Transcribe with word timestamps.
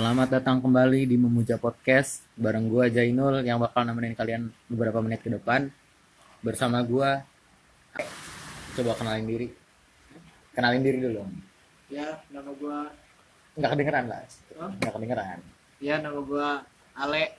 Selamat 0.00 0.32
datang 0.32 0.64
kembali 0.64 1.04
di 1.04 1.20
Memuja 1.20 1.60
Podcast 1.60 2.24
bareng 2.32 2.72
gua 2.72 2.88
Jainul 2.88 3.44
yang 3.44 3.60
bakal 3.60 3.84
nemenin 3.84 4.16
kalian 4.16 4.48
beberapa 4.64 4.96
menit 5.04 5.20
ke 5.20 5.28
depan. 5.28 5.68
Bersama 6.40 6.80
gua 6.80 7.20
coba 8.80 8.96
kenalin 8.96 9.28
diri. 9.28 9.52
Kenalin 10.56 10.80
diri 10.80 11.04
dulu. 11.04 11.20
Ya, 11.92 12.16
nama 12.32 12.48
gua 12.56 12.88
Enggak 13.52 13.76
kedengeran 13.76 14.04
lah. 14.08 14.24
Enggak 14.80 14.92
kedengeran. 14.96 15.38
ya 15.84 16.00
nama 16.00 16.20
gua 16.24 16.64
Ale. 16.96 17.36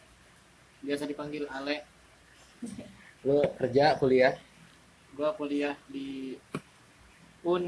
Biasa 0.85 1.09
dipanggil 1.09 1.49
Ale. 1.49 1.81
Lu 3.25 3.41
kerja, 3.57 3.97
kuliah? 3.97 4.37
Gua 5.17 5.33
kuliah 5.33 5.73
di 5.89 6.37
Un 7.41 7.65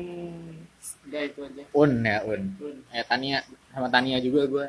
udah 1.09 1.21
itu 1.25 1.39
aja. 1.41 1.65
Un 1.73 1.91
ya, 2.05 2.21
Un. 2.29 2.41
Un. 2.61 2.77
Eh 2.93 3.01
Tania 3.09 3.41
sama 3.73 3.89
Tania 3.89 4.21
juga 4.21 4.45
gua. 4.45 4.67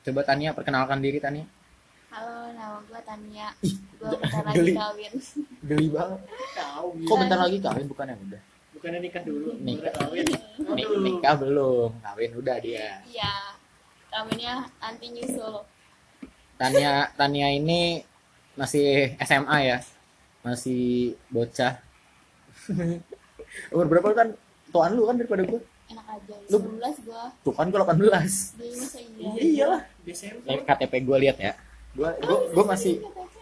Coba 0.00 0.20
Tania 0.22 0.50
perkenalkan 0.52 0.98
diri 0.98 1.18
Tania. 1.18 1.44
Halo, 2.08 2.48
nama 2.50 2.80
gue 2.80 3.00
Tania. 3.04 3.48
Ih, 3.60 3.74
Gue 3.98 4.14
bentar 4.16 4.42
lagi 4.42 4.72
kawin. 4.72 5.12
Geli 5.60 5.86
banget. 5.90 6.20
Tahu 6.54 6.86
Kok 7.04 7.16
bentar 7.18 7.38
lagi 7.38 7.58
kawin 7.60 7.86
bukan 7.86 8.06
yang 8.06 8.20
udah? 8.22 8.42
Bukannya 8.70 9.00
nikah 9.02 9.22
dulu, 9.22 9.48
Nikah. 9.58 9.92
kawin. 9.92 10.24
Nik- 10.24 10.86
Aduh. 10.86 11.02
nikah 11.02 11.34
belum, 11.34 11.90
kawin 12.00 12.30
udah 12.32 12.56
dia. 12.58 13.02
Iya, 13.04 13.32
kawinnya 14.08 14.54
anti 14.78 15.06
nyusul. 15.10 15.66
Tania 16.54 17.06
Tania 17.14 17.48
ini 17.50 18.02
masih 18.54 19.14
SMA 19.20 19.58
ya 19.64 19.78
masih 20.42 21.14
bocah 21.30 21.78
umur 23.70 23.86
berapa 23.86 24.10
kan 24.12 24.28
tuan 24.68 24.90
lu 24.90 25.06
kan 25.06 25.14
daripada 25.14 25.46
gue 25.46 25.62
Enak 25.88 26.06
aja. 26.06 26.34
Lu- 26.48 26.60
19 26.76 27.00
gue. 27.00 27.22
tuh 27.40 27.52
kan 27.52 27.66
gue 27.66 27.78
18 27.78 27.96
Dia 28.54 28.72
masa 28.76 28.98
iya. 28.98 29.28
Iya 29.30 29.42
iyalah, 29.42 29.82
Desember. 30.02 30.44
Ini 30.46 30.62
KTP 30.62 30.92
gue 31.00 31.18
lihat 31.20 31.38
ya 31.38 31.52
gue 31.90 32.10
gue 32.20 32.38
gue 32.52 32.64
masih 32.64 32.94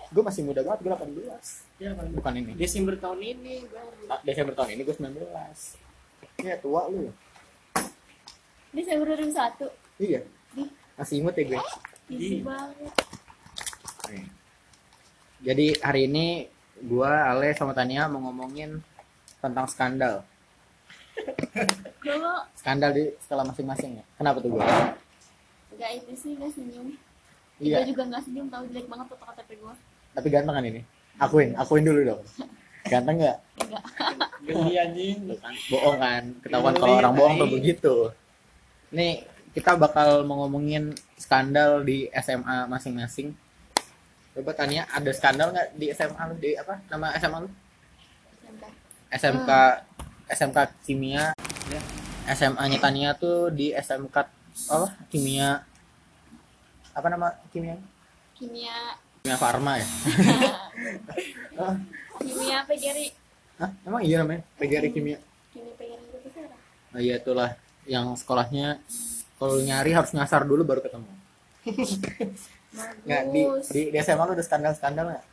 gue 0.09 0.23
masih 0.23 0.43
muda 0.43 0.62
banget 0.62 0.81
gue 0.81 0.91
18 0.91 1.77
Ya, 1.77 1.93
kan. 1.93 2.09
bukan 2.09 2.33
ini 2.35 2.53
Desember 2.55 2.95
tahun 2.97 3.20
ini 3.20 3.67
baru. 3.67 4.09
Ah, 4.09 4.20
Desember 4.23 4.55
tahun 4.55 4.70
ini 4.73 4.83
gue 4.83 4.95
19 4.95 5.12
Iya 6.39 6.55
tua 6.57 6.87
lu 6.87 7.11
Desember 8.70 9.07
2001. 9.11 9.69
iya 9.98 10.20
Ih, 10.55 10.69
masih 10.95 11.15
imut 11.19 11.35
ya 11.35 11.45
gue 11.47 11.61
easy 12.09 12.39
Iya. 12.39 12.45
banget. 12.45 12.92
Jadi 15.39 15.67
hari 15.79 16.01
ini 16.07 16.27
gue 16.79 17.11
Ale 17.11 17.53
sama 17.53 17.73
Tania 17.73 18.07
mau 18.07 18.20
ngomongin 18.23 18.81
tentang 19.39 19.67
skandal 19.67 20.25
Dulu 22.05 22.33
skandal 22.55 22.91
di 22.92 23.05
sekolah 23.22 23.45
masing-masing 23.48 24.00
ya? 24.00 24.05
Kenapa 24.19 24.39
tuh 24.41 24.56
gue 24.56 24.62
gak 25.77 25.92
itu 25.92 26.12
sih, 26.17 26.33
gak 26.41 26.50
senyum. 26.56 26.89
iya. 27.61 27.84
Gue 27.84 27.92
juga 27.92 28.03
gak 28.08 28.23
senyum, 28.25 28.47
tau 28.48 28.64
jelek 28.64 28.89
banget 28.89 29.06
foto 29.12 29.25
KTP 29.28 29.50
gue. 29.61 29.75
tapi 30.17 30.28
ganteng 30.33 30.55
kan 30.56 30.64
ini? 30.64 30.81
Akuin 31.20 31.53
akuin 31.53 31.84
dulu 31.84 32.00
dong. 32.08 32.23
Ganteng 32.89 33.17
nggak? 33.20 33.39
Enggak. 33.61 33.83
Geli 34.47 34.75
anjing. 34.81 35.19
Bohong 35.69 35.97
kan 36.00 36.23
ketahuan 36.41 36.75
kalau 36.81 36.95
orang 36.97 37.14
bohong 37.19 37.34
tuh 37.36 37.48
begitu. 37.53 37.95
Nih 38.95 39.28
kita 39.53 39.77
bakal 39.77 40.25
mau 40.25 40.45
ngomongin 40.45 40.97
skandal 41.20 41.84
di 41.84 42.08
SMA 42.17 42.69
masing-masing. 42.69 43.36
Coba 44.33 44.53
tanya 44.56 44.89
ada 44.92 45.11
skandal 45.12 45.53
nggak 45.53 45.69
di 45.77 45.92
SMA 45.92 46.23
lu 46.33 46.34
di 46.41 46.56
apa 46.56 46.80
nama 46.89 47.12
SMA 47.20 47.39
lu? 47.45 47.48
Santai. 48.41 48.70
SMK 49.12 49.51
SMK 50.27 50.59
kimia 50.83 51.31
ya. 51.71 51.81
SMA-nya 52.35 52.79
Tania 52.83 53.11
tuh 53.15 53.55
di 53.55 53.71
SMK 53.71 54.17
apa 54.67 54.89
kimia 55.13 55.63
apa 56.97 57.07
nama 57.13 57.29
kimia 57.53 57.77
Kimia, 58.37 59.01
kimia 59.25 59.37
farma 59.41 59.81
ya 59.81 59.87
kimia 62.21 62.59
PGRI. 62.69 63.09
Hah? 63.57 63.70
emang 63.89 64.05
iya 64.05 64.20
namanya 64.20 64.45
PGRI 64.61 64.92
kimia 64.92 65.17
Kimia 65.53 65.73
PGRI 65.77 66.05
itu 66.20 66.41
apa? 66.45 66.57
Oh 66.97 67.01
iya 67.01 67.15
itulah 67.17 67.57
yang 67.86 68.13
sekolahnya 68.19 68.81
kalau 69.36 69.61
nyari 69.61 69.92
harus 69.92 70.17
ngasar 70.17 70.48
dulu 70.48 70.65
baru 70.65 70.81
ketemu. 70.81 71.13
Nggak 73.07 73.23
di 73.33 73.41
di, 73.73 73.81
di 73.92 73.98
SMA 74.01 74.25
lu 74.25 74.33
ada 74.36 74.45
skandal-skandal 74.45 75.05
nggak? 75.13 75.25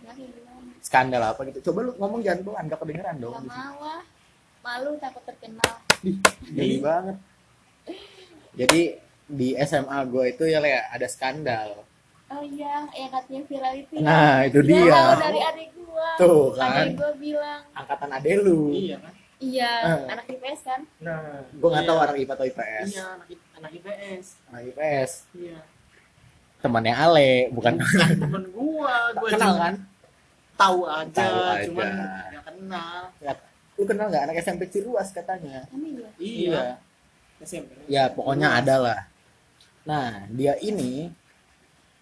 Gimana? 0.00 0.72
Skandal 0.78 1.22
apa 1.24 1.40
gitu? 1.46 1.58
Coba 1.70 1.78
lu 1.84 1.92
ngomong 1.96 2.20
jangan 2.22 2.40
pelan, 2.42 2.64
gak 2.66 2.80
kedengeran 2.80 3.16
dong. 3.18 3.34
Gak 3.34 3.44
mau 3.46 3.78
ah. 3.82 4.02
Malu 4.58 4.90
takut 4.98 5.22
terkenal. 5.24 5.72
Geli 6.48 6.78
banget. 6.86 7.16
Jadi 8.54 8.80
di 9.28 9.48
SMA 9.60 9.98
gue 10.08 10.24
itu 10.32 10.44
ya 10.44 10.58
Le, 10.58 10.72
ada 10.72 11.06
skandal. 11.06 11.84
Oh 12.28 12.44
iya, 12.44 12.84
yang 12.92 13.08
katanya 13.08 13.40
viral 13.48 13.72
itu 13.72 13.92
ya. 13.96 14.04
Nah 14.04 14.36
itu 14.44 14.58
dia. 14.60 14.92
tahu 14.92 15.16
dari 15.16 15.40
adik 15.40 15.68
gua. 15.80 16.08
Tuh 16.20 16.44
kan. 16.52 16.84
Adik 16.84 17.00
gua 17.00 17.12
bilang, 17.16 17.60
Angkatan 17.72 18.10
ade 18.12 18.32
lu. 18.36 18.68
Iya 18.68 18.96
kan? 19.00 19.12
iya, 19.40 19.72
Eh. 19.80 20.00
anak 20.12 20.26
IPS 20.28 20.60
kan. 20.60 20.80
Nah, 21.00 21.40
Gue 21.56 21.68
nggak 21.72 21.84
iya. 21.86 21.88
tahu 21.88 21.98
anak 22.04 22.16
IPA 22.20 22.32
atau 22.36 22.44
IPS. 22.44 22.88
Iya, 22.92 23.04
anak, 23.08 23.26
anak 23.56 23.70
IPS. 23.72 24.24
Anak 24.52 24.62
IPS. 24.68 25.10
Iya. 25.32 25.58
Temannya 26.58 26.90
Ale, 26.92 27.30
bukan 27.48 27.78
Temen 27.78 28.44
gua, 28.50 29.14
gua 29.14 29.28
kenal 29.30 29.54
kan? 29.56 29.74
tahu 30.54 30.80
aja, 30.84 31.14
Tahu 31.14 31.38
aja. 31.40 31.64
cuman 31.64 31.88
gak 32.28 32.44
kenal. 32.44 32.98
Nggak- 33.16 33.42
Lu 33.74 33.84
kenal 33.86 34.06
nggak 34.08 34.24
anak 34.24 34.36
SMP 34.40 34.66
Ciruas 34.66 35.08
katanya? 35.08 35.62
Iya. 35.70 36.08
Iya. 36.18 36.62
SMP. 37.38 37.70
Ya 37.86 38.10
pokoknya 38.10 38.58
ada 38.58 38.74
lah. 38.76 39.00
Nah 39.84 40.26
dia 40.28 40.58
ini, 40.58 41.14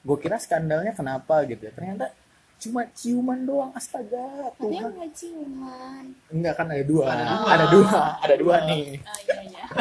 gue 0.01 0.17
kira 0.17 0.37
skandalnya 0.37 0.91
kenapa 0.91 1.45
gitu. 1.45 1.61
ya. 1.61 1.71
Ternyata 1.71 2.17
cuma 2.57 2.89
ciuman 2.91 3.45
doang 3.45 3.69
astaga 3.71 4.49
Katanya 4.51 4.81
Tuhan. 4.81 4.93
nggak 4.97 5.13
ciuman. 5.13 6.05
Enggak 6.33 6.55
kan 6.57 6.67
ada 6.67 6.81
dua. 6.83 7.05
Ada 7.07 7.25
dua. 7.29 7.45
Ada 7.47 7.67
dua. 7.69 8.01
Ada 8.25 8.35
dua 8.39 8.55
nih. 8.65 8.87
Oh 8.97 9.19
iya 9.21 9.37
iya. 9.45 9.65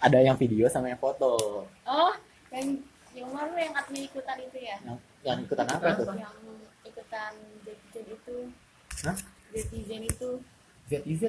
Ada 0.00 0.18
yang 0.20 0.34
video 0.34 0.66
sama 0.66 0.86
yang 0.88 0.98
foto. 0.98 1.62
Oh, 1.84 2.14
yang 2.50 2.82
ciuman 3.58 3.66
lu 3.66 3.66
yang 3.66 3.74
katanya 3.74 4.02
ikutan 4.06 4.38
itu 4.38 4.58
ya? 4.62 4.76
Yang 4.86 4.98
yang 5.26 5.38
ikutan 5.42 5.66
apa 5.66 5.86
tuh? 5.98 6.06
Yang 6.14 6.36
ikutan 6.86 7.32
Zetizen 7.66 8.04
itu. 8.06 8.36
Hah? 9.02 9.16
Zetizen 9.50 10.02
itu. 10.06 10.30
ZIZ? 10.86 11.22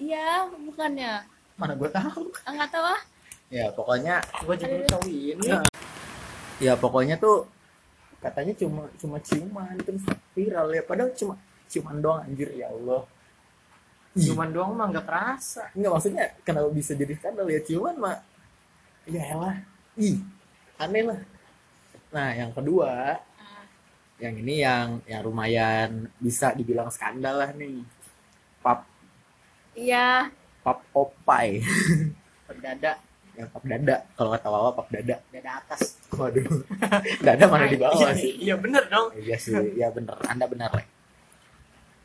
Iya, 0.00 0.48
bukannya. 0.48 1.28
Mana 1.60 1.76
gue 1.76 1.90
tahu. 1.92 2.32
Ah, 2.48 2.52
nggak 2.56 2.70
tahu 2.72 2.84
ah. 2.88 3.00
Ya 3.52 3.66
pokoknya, 3.74 4.24
Gua 4.46 4.54
juga 4.56 4.86
tahu 4.88 5.10
ini. 5.10 5.42
ya, 5.42 5.58
ya 6.62 6.72
pokoknya 6.78 7.18
tuh 7.18 7.50
katanya 8.22 8.54
cuma 8.54 8.86
cuma 8.96 9.18
ciuman 9.20 9.76
terus 9.84 10.00
viral 10.32 10.72
ya. 10.72 10.80
Padahal 10.86 11.12
cuma 11.12 11.34
ciuman 11.68 12.00
doang 12.00 12.24
anjir 12.24 12.48
ya 12.56 12.72
Allah. 12.72 13.04
Cuman 14.16 14.48
doang 14.54 14.72
mah 14.78 14.88
gak 14.94 15.06
kerasa. 15.06 15.68
Enggak 15.76 15.92
maksudnya 15.98 16.24
kenapa 16.46 16.72
bisa 16.72 16.96
jadi 16.96 17.12
skandal 17.18 17.46
ya 17.52 17.60
ciuman 17.60 17.94
mah 18.00 18.16
ya 19.04 19.22
elah 19.34 19.56
ih 19.98 20.22
aneh 20.78 21.02
lah 21.04 21.20
nah 22.10 22.34
yang 22.34 22.50
kedua 22.50 23.16
Ah, 23.38 23.64
yang 24.18 24.34
ini 24.36 24.60
yang 24.60 24.98
yang 25.06 25.22
lumayan 25.22 26.10
bisa 26.18 26.52
dibilang 26.52 26.90
skandal 26.90 27.40
lah 27.40 27.50
nih. 27.54 27.80
Pap. 28.60 28.84
Iya, 29.72 30.28
pap 30.60 30.84
opai 30.92 31.62
Perdada, 32.44 32.98
yang 33.38 33.48
pap 33.48 33.64
dada. 33.64 33.96
Kalau 34.12 34.30
kata 34.34 34.48
wawa 34.50 34.70
pap 34.74 34.88
dada. 34.90 35.16
Dada 35.32 35.50
atas. 35.62 35.96
waduh. 36.10 36.44
Dada 37.26 37.44
mana 37.46 37.64
di 37.64 37.78
bawah 37.78 38.10
Iya, 38.10 38.18
sih? 38.18 38.32
Iya 38.42 38.54
bener 38.60 38.84
dong. 38.90 39.08
iya 39.16 39.36
sih 39.38 39.54
ya 39.78 39.88
bener. 39.88 40.18
Anda 40.26 40.46
benar 40.46 40.70
lah 40.74 40.86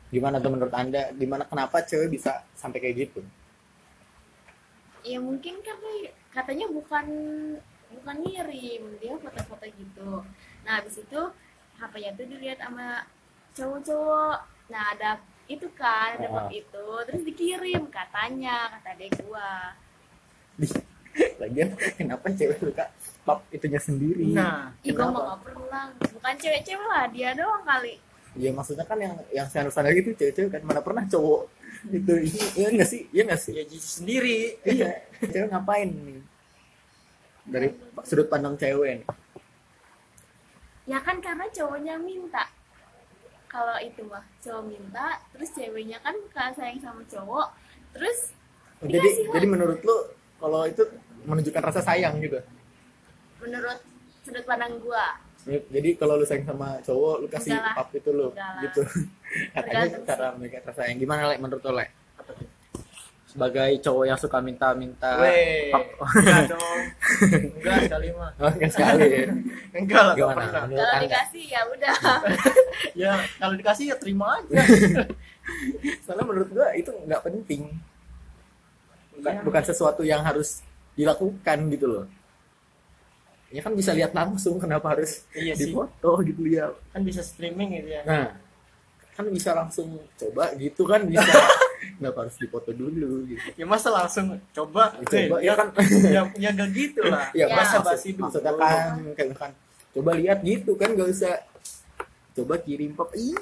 gimana 0.06 0.38
tuh 0.38 0.54
menurut 0.54 0.70
anda? 0.72 1.10
Gimana 1.12 1.42
kenapa 1.44 1.82
cewek 1.82 2.14
bisa 2.14 2.46
sampai 2.54 2.78
kayak 2.78 2.96
gitu? 3.10 3.20
Ya 5.02 5.18
mungkin 5.18 5.58
karena 5.60 6.14
katanya 6.30 6.66
bukan 6.70 7.06
bukan 7.92 8.16
ngirim 8.20 8.82
dia 8.98 9.14
foto-foto 9.16 9.66
gitu. 9.66 10.10
Nah 10.62 10.72
habis 10.78 10.96
itu 10.96 11.20
HP-nya 11.76 12.10
tuh 12.14 12.26
dilihat 12.26 12.58
sama 12.58 13.04
cowok-cowok. 13.52 14.38
Nah 14.68 14.82
ada 14.92 15.10
itu 15.46 15.66
kan 15.72 16.18
ada 16.18 16.26
Ah. 16.26 16.32
foto 16.42 16.52
itu. 16.52 16.86
Terus 17.06 17.22
dikirim 17.24 17.82
katanya 17.88 18.72
kata 18.72 18.88
adek 18.92 19.10
gua. 19.22 19.74
Lagian 21.38 21.68
kenapa 21.94 22.28
cewek 22.28 22.58
suka 22.58 22.84
pap 23.22 23.40
itunya 23.48 23.80
sendiri? 23.80 24.30
Nah, 24.30 24.70
Ih, 24.80 24.92
gua 24.92 25.08
Kenapa? 25.08 25.12
mah 25.12 25.22
gak 25.26 25.40
pernah. 25.44 25.84
Bukan 26.12 26.34
cewek-cewek 26.36 26.86
lah 26.86 27.04
dia 27.08 27.30
doang 27.32 27.64
kali. 27.64 27.94
Iya 28.36 28.52
maksudnya 28.52 28.84
kan 28.84 29.00
yang 29.00 29.16
yang 29.32 29.46
standar-standar 29.48 29.96
gitu 29.96 30.12
cewek-cewek 30.12 30.50
kan 30.52 30.62
mana 30.62 30.80
pernah 30.80 31.04
cowok. 31.06 31.48
Itu 31.88 32.12
ini 32.18 32.40
iya 32.54 32.68
nggak 32.68 32.88
sih? 32.88 33.02
Iya 33.08 33.22
nggak 33.24 33.40
sih? 33.40 33.52
Ya 33.54 33.64
sendiri. 33.70 34.38
iya 34.62 34.90
cewek 35.22 35.48
ngapain 35.48 35.88
nih 35.88 36.20
dari 37.46 37.68
sudut 38.02 38.26
pandang 38.26 38.58
cewek 38.58 39.02
nih? 39.02 39.06
Ya 40.86 40.98
kan 41.02 41.18
karena 41.18 41.46
cowoknya 41.50 41.98
minta. 41.98 42.46
Kalau 43.46 43.78
itu 43.80 44.02
mah 44.04 44.22
cowok 44.42 44.64
minta 44.68 45.16
terus 45.32 45.50
ceweknya 45.54 45.98
kan 46.02 46.14
kalau 46.34 46.52
sayang 46.58 46.78
sama 46.82 47.02
cowok 47.08 47.48
terus 47.96 48.36
Oh, 48.76 48.84
jadi 48.84 49.08
lah. 49.08 49.40
jadi 49.40 49.46
menurut 49.48 49.80
lu 49.80 49.96
kalau 50.36 50.68
itu 50.68 50.84
menunjukkan 51.24 51.64
rasa 51.64 51.80
sayang 51.80 52.20
gitu 52.20 52.36
menurut 53.40 53.80
sudut 54.20 54.44
pandang 54.44 54.76
gua. 54.84 55.16
Jadi 55.48 55.96
kalau 55.96 56.20
lu 56.20 56.28
sayang 56.28 56.44
sama 56.44 56.76
cowok 56.84 57.24
lu 57.24 57.26
kasih 57.32 57.56
pap 57.56 57.88
itu 57.96 58.10
lu 58.12 58.36
gitu. 58.36 58.84
Katanya 59.56 59.96
cara 60.04 60.26
menunjukkan 60.36 60.62
rasa 60.68 60.76
sayang. 60.84 61.00
Gimana 61.00 61.24
lek 61.32 61.40
menurut 61.40 61.64
lu 61.64 61.72
lek 61.72 61.88
sebagai 63.36 63.70
cowok 63.78 64.04
yang 64.06 64.16
suka 64.16 64.38
minta-minta 64.40 65.20
Weh, 65.20 65.68
enggak 65.68 66.48
dong. 66.48 66.80
Enggak 67.60 67.76
sekali 67.84 68.08
mah. 68.10 68.30
oh, 68.34 68.48
enggak 68.48 68.72
sekali 68.72 69.04
ya 69.04 69.24
Enggak 69.76 70.02
lah, 70.02 70.14
enggak 70.14 70.28
pernah. 70.32 70.50
kalau 70.64 71.00
dikasih 71.04 71.44
ya 71.46 71.60
udah 71.68 71.96
Ya, 73.04 73.12
kalau 73.36 73.54
dikasih 73.54 73.84
ya 73.88 73.96
terima 73.96 74.40
aja. 74.40 74.56
soalnya 76.02 76.24
menurut 76.24 76.48
gua 76.48 76.72
itu 76.72 76.88
nggak 76.88 77.22
penting 77.22 77.62
bukan, 79.12 79.32
Iya. 79.32 79.40
bukan 79.44 79.62
sesuatu 79.62 80.00
yang 80.00 80.20
harus 80.20 80.64
dilakukan 80.92 81.58
gitu 81.70 81.86
loh 81.86 82.04
ya 83.46 83.60
kan 83.60 83.72
bisa 83.72 83.92
lihat 83.92 84.10
langsung 84.10 84.56
kenapa 84.56 84.90
harus 84.90 85.22
Iya 85.30 85.54
sih. 85.54 85.70
difoto 85.70 86.18
gitu 86.20 86.40
ya 86.46 86.72
Kan 86.90 87.04
bisa 87.04 87.20
streaming 87.20 87.76
gitu 87.76 87.92
ya. 87.92 88.02
nah 88.02 88.32
kan 89.12 89.24
bisa 89.26 89.52
langsung 89.52 89.86
coba 90.12 90.52
gitu 90.54 90.82
kan 90.82 91.04
bisa 91.04 91.24
kenapa 91.96 92.18
harus 92.22 92.36
difoto 92.36 92.70
dulu 92.70 93.24
gitu 93.24 93.48
Ya 93.54 93.64
masa 93.64 93.88
langsung 93.88 94.34
coba, 94.50 94.94
Coba, 94.98 95.36
Eh, 95.36 95.42
ya 95.42 95.54
kan. 95.54 95.68
ya, 96.06 96.22
ya 96.34 96.50
gak 96.50 96.70
gitu 96.70 97.00
lah. 97.02 97.28
ya, 97.32 97.44
Ya. 97.44 97.54
masa 97.54 97.78
basi 97.80 98.12
dulu. 98.12 98.26
maksudnya 98.26 98.52
kan 98.52 98.66
kayak 99.12 99.28
misalkan 99.28 99.52
coba 99.90 100.10
lihat 100.14 100.38
gitu 100.40 100.72
kan 100.74 100.88
gak 100.92 101.08
usah 101.08 101.34
coba 102.32 102.54
kirim 102.58 102.92
pop 102.92 103.08
ih 103.12 103.32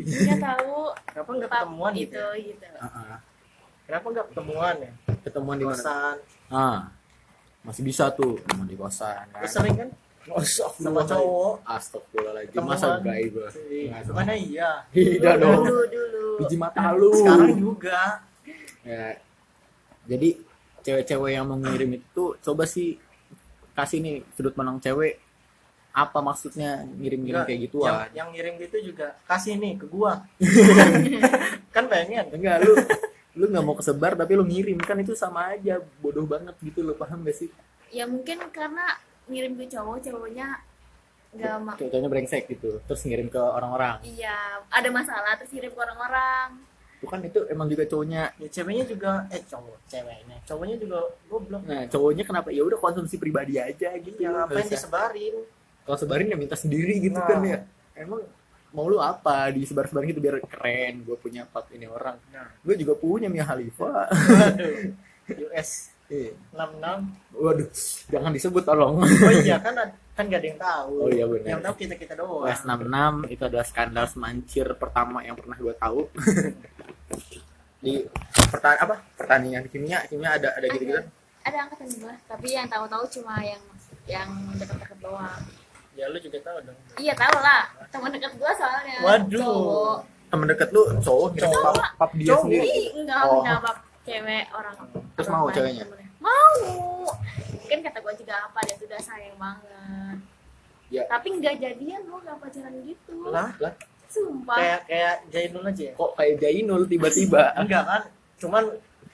dia 0.00 0.36
tahu 0.36 0.88
Kenapa 1.06 1.30
nggak 1.34 1.50
ketemuan 1.50 1.92
itu 1.92 2.08
gitu? 2.08 2.16
ya? 2.16 2.38
gitu 2.38 2.66
Ah, 2.78 2.86
ah. 2.86 3.18
Kenapa 3.84 4.06
nggak 4.10 4.26
ketemuan 4.28 4.74
ya? 4.78 4.92
ketemuan 5.20 5.56
di 5.56 5.64
mana 5.64 5.76
Kosan. 5.76 6.16
ah 6.48 6.80
masih 7.60 7.82
bisa 7.82 8.08
tuh 8.10 8.38
ketemuan 8.38 8.64
di 8.64 8.76
kosan 8.76 9.26
kan 9.28 9.44
sering 9.44 9.76
kan 9.76 9.88
sama 10.70 11.04
cowok. 11.04 11.64
Astagfirullahaladzim. 11.64 12.60
Masa 12.60 13.00
enggak 13.00 13.16
ibu 13.22 13.40
Iya, 13.66 13.96
Mana 14.08 14.32
iya. 14.32 14.70
Tidak 14.88 15.34
dong 15.40 15.64
dulu 15.64 15.84
dulu 15.88 16.27
Biji 16.38 16.56
mata 16.56 16.94
lu 16.94 17.10
Sekarang 17.12 17.54
juga. 17.54 18.22
ya. 18.86 19.18
Jadi 20.08 20.28
cewek-cewek 20.80 21.30
yang 21.34 21.44
mau 21.44 21.58
ngirim 21.58 21.98
itu 21.98 22.24
Coba 22.38 22.64
sih 22.64 22.96
Kasih 23.74 23.98
nih 24.00 24.22
sudut 24.32 24.54
pandang 24.54 24.78
cewek 24.78 25.18
Apa 25.92 26.22
maksudnya 26.22 26.86
ngirim-ngirim 26.86 27.42
kayak 27.42 27.50
yang, 27.52 27.62
gituan 27.66 27.92
yang 28.14 28.28
ngirim 28.30 28.54
gitu 28.62 28.94
juga 28.94 29.18
kasih 29.26 29.58
nih 29.58 29.74
ke 29.76 29.86
gua. 29.90 30.22
kan 31.74 31.84
pengen. 31.86 32.30
Enggak 32.30 32.62
lu 32.62 32.72
Lu 33.34 33.44
nggak 33.46 33.62
mau 33.62 33.74
kesebar 33.74 34.14
tapi 34.14 34.34
lu 34.34 34.42
ngirim 34.42 34.78
Kan 34.78 34.98
itu 34.98 35.14
sama 35.14 35.54
aja 35.54 35.78
Bodoh 35.98 36.26
banget 36.26 36.54
gitu 36.58 36.82
Lu 36.82 36.94
paham 36.94 37.22
gak 37.22 37.36
sih 37.36 37.50
ya 37.88 38.04
mungkin 38.04 38.36
karena 38.52 38.84
ngirim 39.24 39.56
ke 39.56 39.64
cowok 39.64 40.04
cowoknya 40.04 40.60
nggak 41.38 41.56
ma 41.60 41.72
Cowoknya 41.74 42.08
brengsek 42.08 42.42
gitu 42.48 42.82
Terus 42.82 43.00
ngirim 43.02 43.26
ke 43.26 43.38
orang-orang 43.38 44.02
iya 44.02 44.36
ada 44.68 44.88
masalah 44.88 45.32
terus 45.34 45.48
kirim 45.48 45.70
ke 45.70 45.78
orang-orang 45.78 46.58
Bukan 46.98 47.22
itu 47.22 47.38
emang 47.46 47.66
juga 47.66 47.86
cowoknya 47.86 48.22
Ya 48.36 48.48
ceweknya 48.50 48.84
juga 48.84 49.10
eh 49.28 49.38
cowok, 49.40 49.78
ceweknya. 49.86 50.34
Cowoknya 50.42 50.76
juga 50.76 50.98
goblok. 51.24 51.62
Nah 51.62 51.86
cowoknya 51.86 52.24
kenapa 52.24 52.50
ya 52.50 52.60
udah 52.60 52.74
konsumsi 52.76 53.14
pribadi 53.16 53.54
aja 53.54 53.94
gitu 53.94 54.18
Yang 54.18 54.34
ngapain 54.36 54.66
disebarin? 54.66 55.34
kalau 55.86 55.94
sebarin 55.96 56.26
ya 56.26 56.36
minta 56.36 56.52
sendiri 56.52 56.98
gitu 56.98 57.14
Nah. 57.14 57.24
kan 57.24 57.40
ya 57.40 57.58
emang 57.96 58.20
mau 58.68 58.84
lu 58.84 58.98
apa 58.98 59.48
disebar-sebarin 59.48 60.10
gitu 60.10 60.20
biar 60.20 60.36
keren 60.44 61.00
gue 61.00 61.16
punya 61.16 61.46
pap 61.46 61.70
ini 61.70 61.86
orang 61.86 62.18
Nah, 62.28 62.50
gue 62.58 62.74
juga 62.76 62.92
punya 62.92 63.26
Mia 63.26 63.40
Khalifa. 63.42 64.10
US 65.28 65.70
Iya. 66.08 66.32
66. 66.50 67.36
waduh 67.36 67.68
jangan 68.08 68.32
disebut 68.32 68.64
tolong 68.64 68.96
Oh 68.96 69.32
iya 69.38 69.60
kan 69.60 69.76
kan 70.18 70.26
gak 70.26 70.42
ada 70.42 70.48
yang 70.48 70.58
tahu. 70.60 70.92
Oh 70.98 71.08
iya, 71.08 71.24
benar. 71.24 71.46
Yang 71.48 71.60
tahu 71.62 71.74
kita-kita 71.78 72.12
doang. 72.12 72.42
US 72.42 72.60
66 72.60 73.30
itu 73.30 73.42
adalah 73.44 73.62
skandal 73.64 74.04
semancir 74.04 74.66
pertama 74.74 75.22
yang 75.22 75.32
pernah 75.32 75.54
gue 75.56 75.74
tahu 75.78 76.00
di 77.78 78.02
pertan 78.50 78.74
apa 78.76 78.98
pertandingan 79.14 79.62
kimia 79.64 80.02
kimia 80.04 80.34
ada 80.34 80.50
ada 80.52 80.66
gitu 80.66 80.82
gitu 80.84 80.98
ada 81.40 81.56
angkatan 81.62 81.86
gua 81.96 82.10
tapi 82.26 82.50
yang 82.50 82.66
tahu-tahu 82.66 83.06
cuma 83.08 83.38
yang 83.40 83.62
yang 84.04 84.28
dekat-dekat 84.54 84.98
doang 84.98 85.42
Ya 85.94 86.06
lu 86.06 86.18
juga 86.18 86.38
tahu 86.40 86.58
dong. 86.62 86.78
iya 86.94 87.14
tahu 87.14 87.38
lah 87.38 87.62
teman 87.88 88.10
dekat 88.10 88.34
gua 88.34 88.50
soalnya 88.52 88.98
Waduh. 89.00 89.38
cowok 89.40 89.96
temen 90.28 90.46
deket 90.48 90.68
lu 90.68 90.82
cowok 90.98 91.26
ngirim 91.32 91.46
Cowok. 91.48 91.62
pap, 91.72 91.90
pap 91.96 92.10
dia 92.14 92.26
Cowok. 92.28 92.42
sendiri 92.44 92.70
enggak 92.96 93.18
Oh. 93.20 93.30
punya 93.32 93.52
apa 93.56 93.70
cewek 94.02 94.44
orang 94.50 94.74
Terus 95.14 95.26
orang 95.28 95.38
mau 95.38 95.48
ceweknya? 95.48 95.84
temennya. 95.84 96.08
mau 96.18 96.54
kan 97.68 97.80
kata 97.84 97.98
gua 98.00 98.14
juga 98.16 98.34
apa 98.40 98.58
dia 98.64 98.74
tuh 98.74 98.86
udah 98.88 99.00
sayang 99.00 99.36
banget 99.36 100.18
Ya. 100.88 101.04
tapi 101.04 101.36
nggak 101.36 101.60
jadian 101.60 102.00
lo 102.08 102.16
nggak 102.16 102.40
pacaran 102.40 102.72
gitu 102.80 103.28
Lah, 103.28 103.52
lah 103.60 103.76
sumpah 104.08 104.56
kayak 104.56 104.80
kayak 104.88 105.14
Jainul 105.28 105.64
aja 105.68 105.84
ya. 105.84 105.92
kok 105.92 106.10
kayak 106.16 106.34
Jainul 106.40 106.82
tiba-tiba 106.88 107.42
Enggak 107.60 107.82
kan? 107.84 108.02
Cuman 108.40 108.64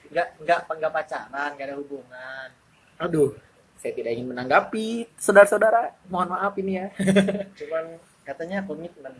enggak 0.07 0.27
enggak 0.39 0.59
enggak 0.71 0.91
pacaran, 0.95 1.49
enggak 1.51 1.67
ada 1.67 1.75
hubungan. 1.75 2.47
Aduh, 2.95 3.35
saya 3.75 3.91
tidak 3.91 4.15
ingin 4.15 4.31
menanggapi, 4.31 5.03
saudara-saudara. 5.19 5.91
Mohon 6.07 6.39
maaf 6.39 6.53
ini 6.55 6.79
ya. 6.79 6.87
Cuman 7.59 7.99
katanya 8.23 8.63
komitmen. 8.63 9.11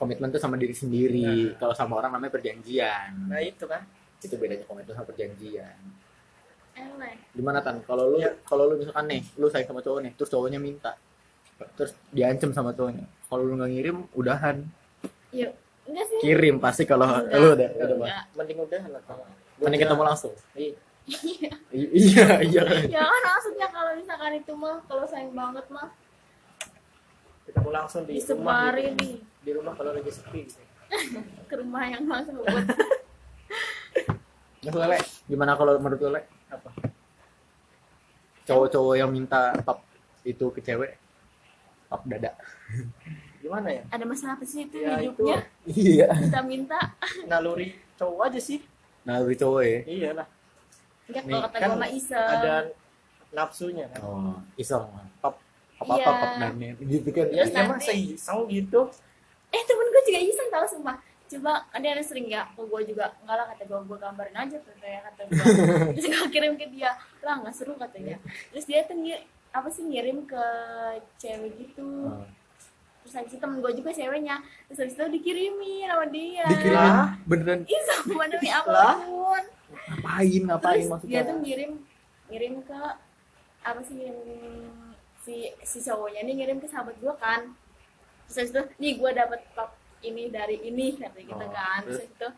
Komitmen 0.00 0.32
itu 0.32 0.40
sama 0.40 0.56
diri 0.56 0.72
sendiri. 0.72 1.52
Kalau 1.60 1.76
sama 1.76 2.00
orang 2.00 2.16
namanya 2.16 2.32
perjanjian. 2.32 3.28
Nah, 3.28 3.44
itu 3.44 3.68
kan. 3.68 3.84
Itu 4.24 4.40
bedanya 4.40 4.64
komitmen 4.64 4.96
sama 4.96 5.04
perjanjian. 5.04 5.76
Eleh 6.74 7.14
Gimana 7.32 7.58
tan? 7.58 7.82
Kalau 7.82 8.08
lu, 8.08 8.18
Ya. 8.18 8.30
kalau 8.42 8.66
lu 8.66 8.74
misalkan 8.76 9.06
nih, 9.06 9.22
lu 9.34 9.46
sayang 9.46 9.66
sama 9.66 9.80
cowok 9.80 10.00
nih, 10.00 10.12
terus 10.14 10.28
cowoknya 10.28 10.58
minta, 10.58 10.94
terus 11.74 11.92
diancam 12.08 12.50
sama 12.50 12.70
cowoknya. 12.70 13.04
Kalau 13.24 13.42
lu 13.42 13.54
nggak 13.54 13.70
ngirim, 13.70 13.96
udahan. 14.12 14.62
yuk 15.30 15.50
enggak 15.84 16.06
sih 16.06 16.16
Kirim 16.18 16.56
pasti 16.56 16.82
kalau 16.84 17.04
Enggak. 17.04 17.36
lu 17.36 17.48
udah, 17.52 17.68
udah 17.74 17.96
Enggak. 17.98 18.24
Mending 18.32 18.58
udah 18.60 18.82
lah 18.88 19.02
kalau. 19.04 19.24
Mending 19.58 19.80
ketemu 19.80 20.02
langsung. 20.04 20.32
Iya. 20.54 20.74
I- 21.68 21.92
iya, 21.92 22.26
iya. 22.40 22.62
ya 22.88 23.02
kan 23.02 23.22
maksudnya 23.26 23.68
kalau 23.68 23.92
misalkan 23.92 24.32
itu 24.34 24.52
mah 24.54 24.80
kalau 24.84 25.04
sayang 25.04 25.32
banget 25.32 25.66
mah 25.68 25.92
Ketemu 27.44 27.68
langsung 27.70 28.02
di 28.02 28.16
rumah. 28.16 28.20
disebarin 28.72 28.92
gitu. 28.94 29.04
nih 29.04 29.14
Di 29.44 29.50
rumah 29.52 29.72
kalau 29.74 29.92
lagi 29.92 30.08
sepi 30.08 30.40
gitu. 30.48 30.62
ke 31.50 31.54
rumah 31.54 31.84
yang 31.84 32.08
langsung 32.08 32.40
buat 32.40 32.64
gimana 35.24 35.52
kalau 35.54 35.76
menurut? 35.76 36.00
Apa? 36.00 36.20
Cowok-cowok 38.44 38.94
yang 38.94 39.08
minta 39.08 39.56
pap 39.60 39.80
itu 40.22 40.44
ke 40.52 40.60
cewek, 40.60 40.96
pap 41.86 42.04
dada. 42.04 42.32
Gimana 43.40 43.68
ya? 43.68 43.82
ada 43.88 44.04
masalah 44.04 44.36
apa 44.36 44.44
sih 44.44 44.64
itu 44.64 44.80
Ya, 44.80 44.96
hidupnya 44.96 45.36
Iya. 45.64 46.08
minta-minta 46.16 46.80
Naluri 47.24 47.76
cowok 47.94 48.32
aja 48.32 48.40
sih. 48.40 48.60
Lebih 49.04 49.36
cowok 49.36 49.62
ya. 49.62 49.80
Iya 49.84 50.10
lah. 50.14 50.26
enggak 51.04 51.22
Nih, 51.22 51.32
kalau 51.36 51.48
kata 51.52 51.56
kan 51.60 51.88
iseng 51.92 52.28
Ada 52.32 52.54
nafsunya 53.30 53.84
kan. 53.92 54.00
Oh, 54.00 54.36
iseng. 54.56 54.84
Pap 55.20 55.36
apa 55.74 55.92
Iya. 55.92 56.04
apa 56.06 56.12
pap 56.16 56.32
dan 56.40 56.52
gitu 56.80 57.08
kan. 57.12 57.26
Ya, 57.28 57.44
ya 57.44 57.62
mah 57.62 57.76
nanti- 57.76 58.16
iseng 58.16 58.40
gitu. 58.48 58.80
eh 59.50 59.62
temen 59.62 59.86
gue 59.86 60.02
juga 60.04 60.20
iseng 60.20 60.48
tau 60.50 60.66
sumpah 60.66 60.96
coba 61.34 61.52
ada 61.68 61.84
yang 61.84 61.98
sering 62.00 62.26
ya 62.26 62.46
ke 62.48 62.62
gue 62.62 62.80
juga. 62.86 63.10
Enggak 63.20 63.36
lah 63.36 63.46
kata 63.50 63.62
gue 63.64 63.78
gue 63.84 63.98
gambarin 63.98 64.36
aja 64.36 64.56
tuh 64.58 64.74
kayak 64.78 65.00
kata 65.04 65.20
gue 65.26 65.44
terus 65.94 66.06
gue 66.06 66.28
kirim 66.30 66.54
ke 66.54 66.66
dia. 66.70 66.90
Lah 67.20 67.42
nggak 67.42 67.54
seru 67.54 67.74
katanya. 67.74 68.16
Terus 68.50 68.64
dia 68.64 68.82
tuh 68.82 68.96
ngir- 68.96 69.26
apa 69.50 69.68
sih 69.68 69.82
ngirim 69.82 70.24
ke 70.24 70.44
cewek 71.16 71.52
gitu. 71.58 72.10
Oh. 72.10 72.26
terus 73.04 73.20
habis 73.20 73.30
itu 73.30 73.38
temen 73.38 73.60
gue 73.60 73.72
juga 73.76 73.90
ceweknya. 73.92 74.36
Terus 74.66 74.78
habis 74.80 74.94
itu 74.94 75.04
dikirimin 75.12 75.84
sama 75.84 76.06
dia. 76.08 76.44
Dikirimin 76.48 76.72
Lah. 76.72 77.08
beneran? 77.28 77.60
Ih 77.68 77.82
sama 77.84 78.24
demi 78.26 78.48
apa 78.48 78.82
pun. 79.04 79.42
Ngapain 79.74 80.42
ngapain 80.48 80.74
terus 80.80 80.88
maksudnya? 80.88 81.12
dia 81.12 81.28
tuh 81.28 81.36
ngirim 81.38 81.72
ngirim 82.32 82.54
ke 82.64 82.80
apa 83.60 83.80
sih 83.84 83.94
ngirim 83.94 84.22
si 85.20 85.34
si 85.60 85.78
cowoknya. 85.80 86.24
Nih 86.24 86.34
ngirim 86.40 86.58
ke 86.58 86.66
sahabat 86.66 86.96
gue 86.96 87.14
kan. 87.16 87.52
Terus 88.24 88.36
habis 88.40 88.50
itu 88.56 88.62
nih 88.80 88.92
gue 88.96 89.10
dapet 89.12 89.40
pap 89.52 89.76
ini 90.04 90.28
dari 90.28 90.60
ini 90.62 90.94
kata 90.94 91.18
gitu 91.18 91.34
Oh, 91.36 91.48
kan. 91.48 91.80
terus? 91.82 92.04
Itu 92.04 92.28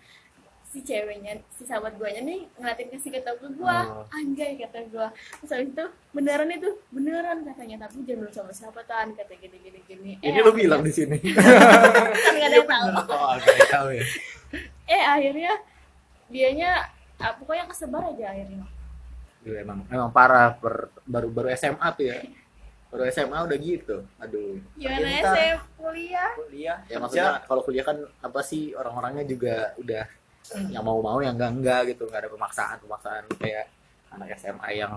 si 0.66 0.82
ceweknya 0.82 1.40
si 1.48 1.62
sahabat 1.62 1.94
gue 1.94 2.10
nih 2.10 2.42
ngeliatin 2.58 2.90
kasih 2.90 3.08
ke 3.08 3.20
ke 3.22 3.48
gue 3.48 3.78
Oh. 3.86 4.02
anjay 4.10 4.58
kata 4.58 4.82
gue 4.86 5.08
terus 5.40 5.50
habis 5.50 5.70
itu 5.70 5.84
beneran 6.10 6.50
itu 6.50 6.70
beneran 6.90 7.38
katanya. 7.42 7.86
Tapi 7.86 8.02
jangan 8.02 8.20
dulu 8.22 8.30
sama 8.30 8.52
siapa 8.52 8.80
tan 8.84 9.10
kata 9.12 9.34
gini 9.34 9.56
gini 9.58 9.80
gini. 9.84 10.12
Ini 10.20 10.38
lu 10.40 10.52
bilang 10.52 10.82
di 10.82 10.92
sini. 10.92 11.16
kan 12.24 12.32
nggak 12.34 12.48
ada 12.50 12.56
yang 12.56 12.68
tahu. 12.68 12.86
Oh, 13.14 13.34
tahu 13.66 13.88
ya. 13.94 14.04
eh 14.86 15.02
akhirnya 15.02 15.52
dianya 16.26 16.70
ah, 17.16 17.32
pokoknya 17.34 17.66
kesebar 17.66 18.02
aja 18.12 18.30
akhirnya. 18.30 18.66
Duh, 19.42 19.54
emang 19.54 19.86
emang 19.88 20.10
parah 20.10 20.58
per, 20.58 20.90
baru 21.06 21.30
baru 21.30 21.48
SMA 21.54 21.88
tuh 21.94 22.04
ya. 22.04 22.18
Baru 22.86 23.02
SMA 23.08 23.38
udah 23.42 23.58
gitu. 23.58 23.96
Aduh. 24.16 24.56
gimana 24.74 25.02
Pintar. 25.02 25.34
SM 25.34 25.58
kuliah 25.76 26.30
Kuliah. 26.34 26.78
Ya 26.86 26.96
maksudnya 26.96 27.42
kalau 27.42 27.62
kuliah 27.62 27.82
kan 27.82 27.98
apa 28.20 28.40
sih 28.40 28.72
orang-orangnya 28.72 29.24
juga 29.24 29.74
udah 29.76 30.04
yang 30.70 30.80
mau-mau 30.80 31.18
yang 31.18 31.34
enggak 31.34 31.52
enggak 31.52 31.80
gitu, 31.90 32.06
nggak 32.06 32.22
ada 32.22 32.30
pemaksaan 32.30 32.76
pemaksaan 32.78 33.22
kayak 33.36 33.66
anak 34.08 34.38
SMA 34.38 34.68
yang 34.72 34.92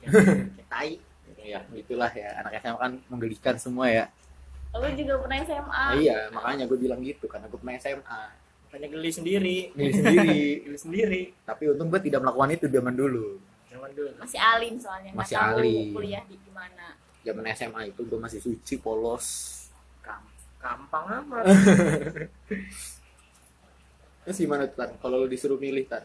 Kayak 0.00 0.68
tai. 0.68 0.92
ya 1.44 1.60
gitulah 1.70 2.08
ya 2.08 2.40
anak 2.40 2.56
SMA 2.58 2.78
kan 2.78 2.92
menggelikan 3.06 3.56
semua 3.56 3.84
ya 3.86 4.04
Lu 4.72 4.88
juga 4.90 5.20
pernah 5.20 5.38
SMA. 5.38 5.84
Nah, 5.86 5.94
iya 5.94 6.18
makanya 6.32 6.64
gue 6.64 6.74
bilang 6.74 6.98
gitu 6.98 7.28
karena 7.28 7.46
gue 7.46 7.60
pernah 7.60 7.76
SMA 7.76 8.20
Banyak 8.72 8.90
geli 8.90 9.10
sendiri. 9.12 9.58
milih 9.70 9.94
sendiri 9.94 10.42
Geli 10.66 10.78
sendiri. 10.80 11.22
tapi 11.44 11.68
untung 11.68 11.92
gue 11.92 12.00
tidak 12.00 12.24
melakukan 12.24 12.48
itu 12.50 12.66
zaman 12.66 12.94
dulu 12.96 13.38
Zaman 13.74 13.90
dulu. 13.90 14.10
Masih 14.16 14.38
alim 14.38 14.74
soalnya. 14.78 15.10
nggak 15.10 15.18
Masih 15.20 15.34
tahu 15.36 15.58
alim. 15.58 15.90
Kuliah 15.92 16.22
di 16.24 16.36
gimana. 16.38 16.86
zaman 17.20 17.44
SMA 17.50 17.80
itu 17.88 18.00
gue 18.02 18.20
masih 18.20 18.36
suci 18.38 18.74
polos 18.78 19.26
gampang 20.60 21.04
amat. 21.18 21.44
terus 24.24 24.38
gimana 24.38 24.64
tuh 24.64 24.76
tan 24.78 24.90
kalau 24.98 25.20
lu 25.20 25.28
disuruh 25.28 25.56
milih 25.56 25.84
tan 25.84 26.04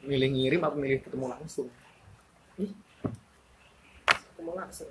milih 0.00 0.28
ngirim 0.28 0.60
apa 0.60 0.74
milih 0.74 1.00
ketemu 1.00 1.26
langsung 1.28 1.66
Ketemu 4.06 4.52
langsung. 4.54 4.90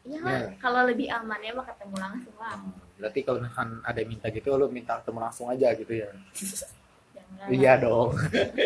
Iya 0.00 0.16
Ya. 0.16 0.20
kan? 0.22 0.40
Kalau 0.58 0.80
lebih 0.86 1.08
aman 1.10 1.36
ya 1.38 1.52
mah 1.52 1.66
ketemu 1.66 1.96
langsung 1.98 2.36
lah. 2.36 2.56
berarti 2.96 3.20
kalau 3.20 3.38
misalkan 3.38 3.80
ada 3.82 3.98
yang 3.98 4.10
minta 4.10 4.26
gitu 4.28 4.48
lu 4.52 4.68
minta 4.68 4.96
ketemu 4.96 5.18
langsung 5.18 5.46
aja 5.48 5.68
gitu 5.72 5.92
ya. 5.94 6.08
iya 7.48 7.76
dong 7.76 8.12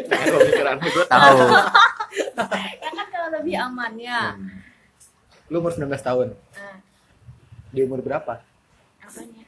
kalau 0.04 0.38
pikiran 0.42 0.76
gue 0.78 1.06
tahu 1.12 1.38
Ya 2.76 2.90
kan 2.92 3.06
kalau 3.08 3.28
lebih 3.32 3.54
aman 3.56 3.92
ya. 3.96 4.32
Hmm. 4.32 4.60
lu 5.46 5.58
umur 5.58 5.70
19 5.70 5.88
tahun 5.98 6.28
Nah, 6.34 6.76
di 7.70 7.80
umur 7.80 8.00
berapa 8.00 8.38
apanya? 8.98 9.42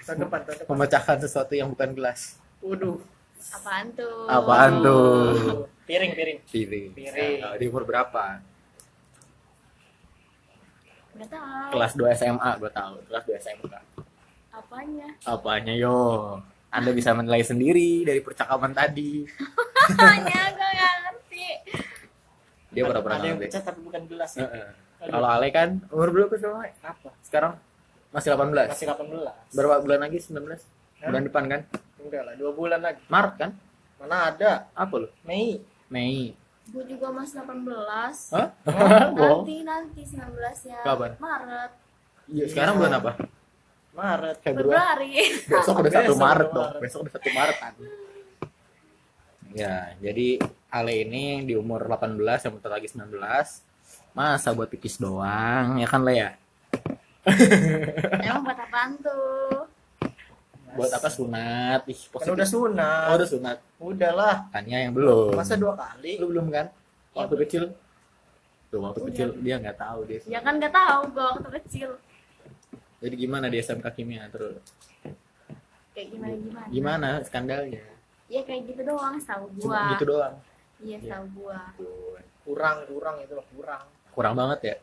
Tahun 0.00 0.18
depan, 0.18 0.40
tahun 0.42 0.56
depan. 0.58 0.70
memecahkan 0.70 1.16
sesuatu 1.18 1.52
yang 1.52 1.68
bukan 1.68 1.92
gelas 1.92 2.40
Waduh. 2.60 2.98
Apaan 3.40 3.86
tuh? 3.90 4.28
apaan 4.28 4.72
tuh 4.80 5.64
Piring, 5.82 6.12
piring. 6.12 6.38
piring 6.44 6.88
Piring. 6.92 7.36
Nah, 7.40 7.56
di 7.56 7.64
umur 7.66 7.82
berapa 7.82 8.40
Nggak 11.12 11.28
tahu. 11.28 11.68
kelas 11.70 11.92
2 11.94 12.18
SMA 12.18 12.50
gue 12.56 12.70
tahu 12.70 12.94
kelas 13.04 13.24
2 13.24 13.42
SMK 13.42 13.74
Apanya? 14.50 15.08
apanya 15.24 15.72
yo 15.74 15.96
anda 16.70 16.90
bisa 16.90 17.10
menilai 17.12 17.42
sendiri 17.42 18.02
dari 18.02 18.18
percakapan 18.18 18.70
tadi 18.70 19.26
Apanya? 19.90 20.40
Gue 20.50 20.68
nggak 20.70 20.94
ngerti. 21.02 21.46
dia 22.70 22.82
Ada- 22.84 23.02
pernah 23.02 23.18
Ada 23.18 23.26
yang 23.26 23.38
pecah 23.38 23.60
tapi 23.60 23.80
bukan 23.82 24.02
gelas. 24.06 24.30
ya. 24.32 24.46
Heeh. 24.46 24.68
Aduh. 25.00 25.10
kalau 25.10 25.28
Ale 25.28 25.48
kan 25.48 25.68
umur 25.88 26.08
berapa 26.10 26.34
sekarang 26.34 26.58
Ale? 26.60 26.70
Apa? 26.82 27.10
sekarang 27.20 27.52
masih 28.10 28.28
18 28.30 28.68
Masih 28.68 28.86
18. 28.86 29.56
berapa 29.56 29.74
bulan 29.80 30.00
lagi 30.00 30.18
19 30.20 30.44
bulan 31.00 31.22
depan 31.24 31.44
kan 31.46 31.60
Enggak 31.96 32.22
lah, 32.22 32.34
dua 32.34 32.50
bulan 32.50 32.80
lagi. 32.80 33.00
Maret 33.06 33.34
kan 33.36 33.50
Mana 33.96 34.28
ada? 34.28 34.68
apa 34.70 34.94
lu 34.96 35.08
Mei. 35.22 35.60
Mei 35.88 36.36
Gue 36.66 36.86
juga 36.86 37.10
masih 37.10 37.42
18. 37.42 37.66
Hah? 38.30 38.46
Nanti 39.10 39.56
nanti 39.66 40.02
19 40.06 40.22
ya. 40.64 40.78
Kapan? 40.80 41.18
Maret. 41.18 41.70
Iya, 42.28 42.44
sekarang 42.46 42.78
bulan 42.78 42.94
apa? 42.94 43.10
Maret. 43.90 44.36
Februari. 44.40 45.10
Februari. 45.12 45.50
Besok 45.50 45.74
udah 45.82 45.90
Besok 45.90 46.02
1 46.02 46.10
udah 46.10 46.18
Maret 46.18 46.48
dong. 46.54 46.70
Besok 46.78 47.00
udah 47.06 47.12
1 47.18 47.38
Maret 47.38 47.56
kan. 47.58 47.72
Ya, 49.50 49.76
jadi 49.98 50.28
Ale 50.70 51.02
ini 51.02 51.42
di 51.42 51.58
umur 51.58 51.82
18 51.82 52.14
yang 52.46 52.52
bentar 52.54 52.70
lagi 52.70 52.86
19. 52.86 53.10
Masa 54.14 54.48
buat 54.54 54.70
pipis 54.70 55.02
doang, 55.02 55.78
ya 55.82 55.86
kan 55.90 56.06
Le 56.06 56.14
ya? 56.14 56.30
Emang 58.26 58.46
buat 58.46 58.58
apaan 58.58 58.94
tuh? 59.02 59.66
Buat 60.78 60.90
apa 60.94 61.10
sunat? 61.10 61.82
Ih, 61.90 61.98
Kan 62.14 62.30
udah 62.30 62.46
sunat. 62.46 63.06
Oh, 63.10 63.14
udah 63.18 63.28
sunat. 63.28 63.56
Udah 63.82 64.12
lah. 64.14 64.36
Tanya 64.54 64.86
yang 64.86 64.94
belum. 64.94 65.34
Masa 65.34 65.58
dua 65.58 65.74
kali? 65.74 66.22
Lu 66.22 66.30
belum 66.30 66.46
kan? 66.54 66.70
Ya, 66.70 67.26
Waktu 67.26 67.34
kecil. 67.46 67.62
Tuh, 68.70 68.78
waktu 68.78 69.02
Udah. 69.02 69.08
kecil 69.10 69.28
dia 69.42 69.58
nggak 69.58 69.78
tahu 69.82 69.98
dia. 70.06 70.22
Ya 70.30 70.38
kan 70.38 70.62
nggak 70.62 70.70
tahu 70.70 71.00
gue 71.10 71.26
waktu 71.26 71.50
kecil. 71.58 71.90
Jadi 73.00 73.14
gimana 73.16 73.48
di 73.48 73.56
SMK 73.56 73.86
Kimia 73.96 74.28
terus? 74.28 74.60
Kayak 75.96 76.08
gimana 76.12 76.34
gimana. 76.36 76.66
Gimana 76.68 77.08
skandalnya? 77.24 77.84
Ya 78.30 78.40
kayak 78.44 78.62
gitu 78.68 78.82
doang, 78.84 79.16
tahu 79.24 79.44
Cuma 79.58 79.74
gua. 79.74 79.90
gitu 79.96 80.04
doang. 80.06 80.34
Iya, 80.80 80.98
tahu 81.08 81.24
gua. 81.34 81.60
Kurang, 82.44 82.76
kurang 82.86 83.16
itu 83.24 83.32
loh, 83.34 83.46
kurang. 83.56 83.84
Kurang 84.12 84.34
banget 84.36 84.60
ya? 84.62 84.76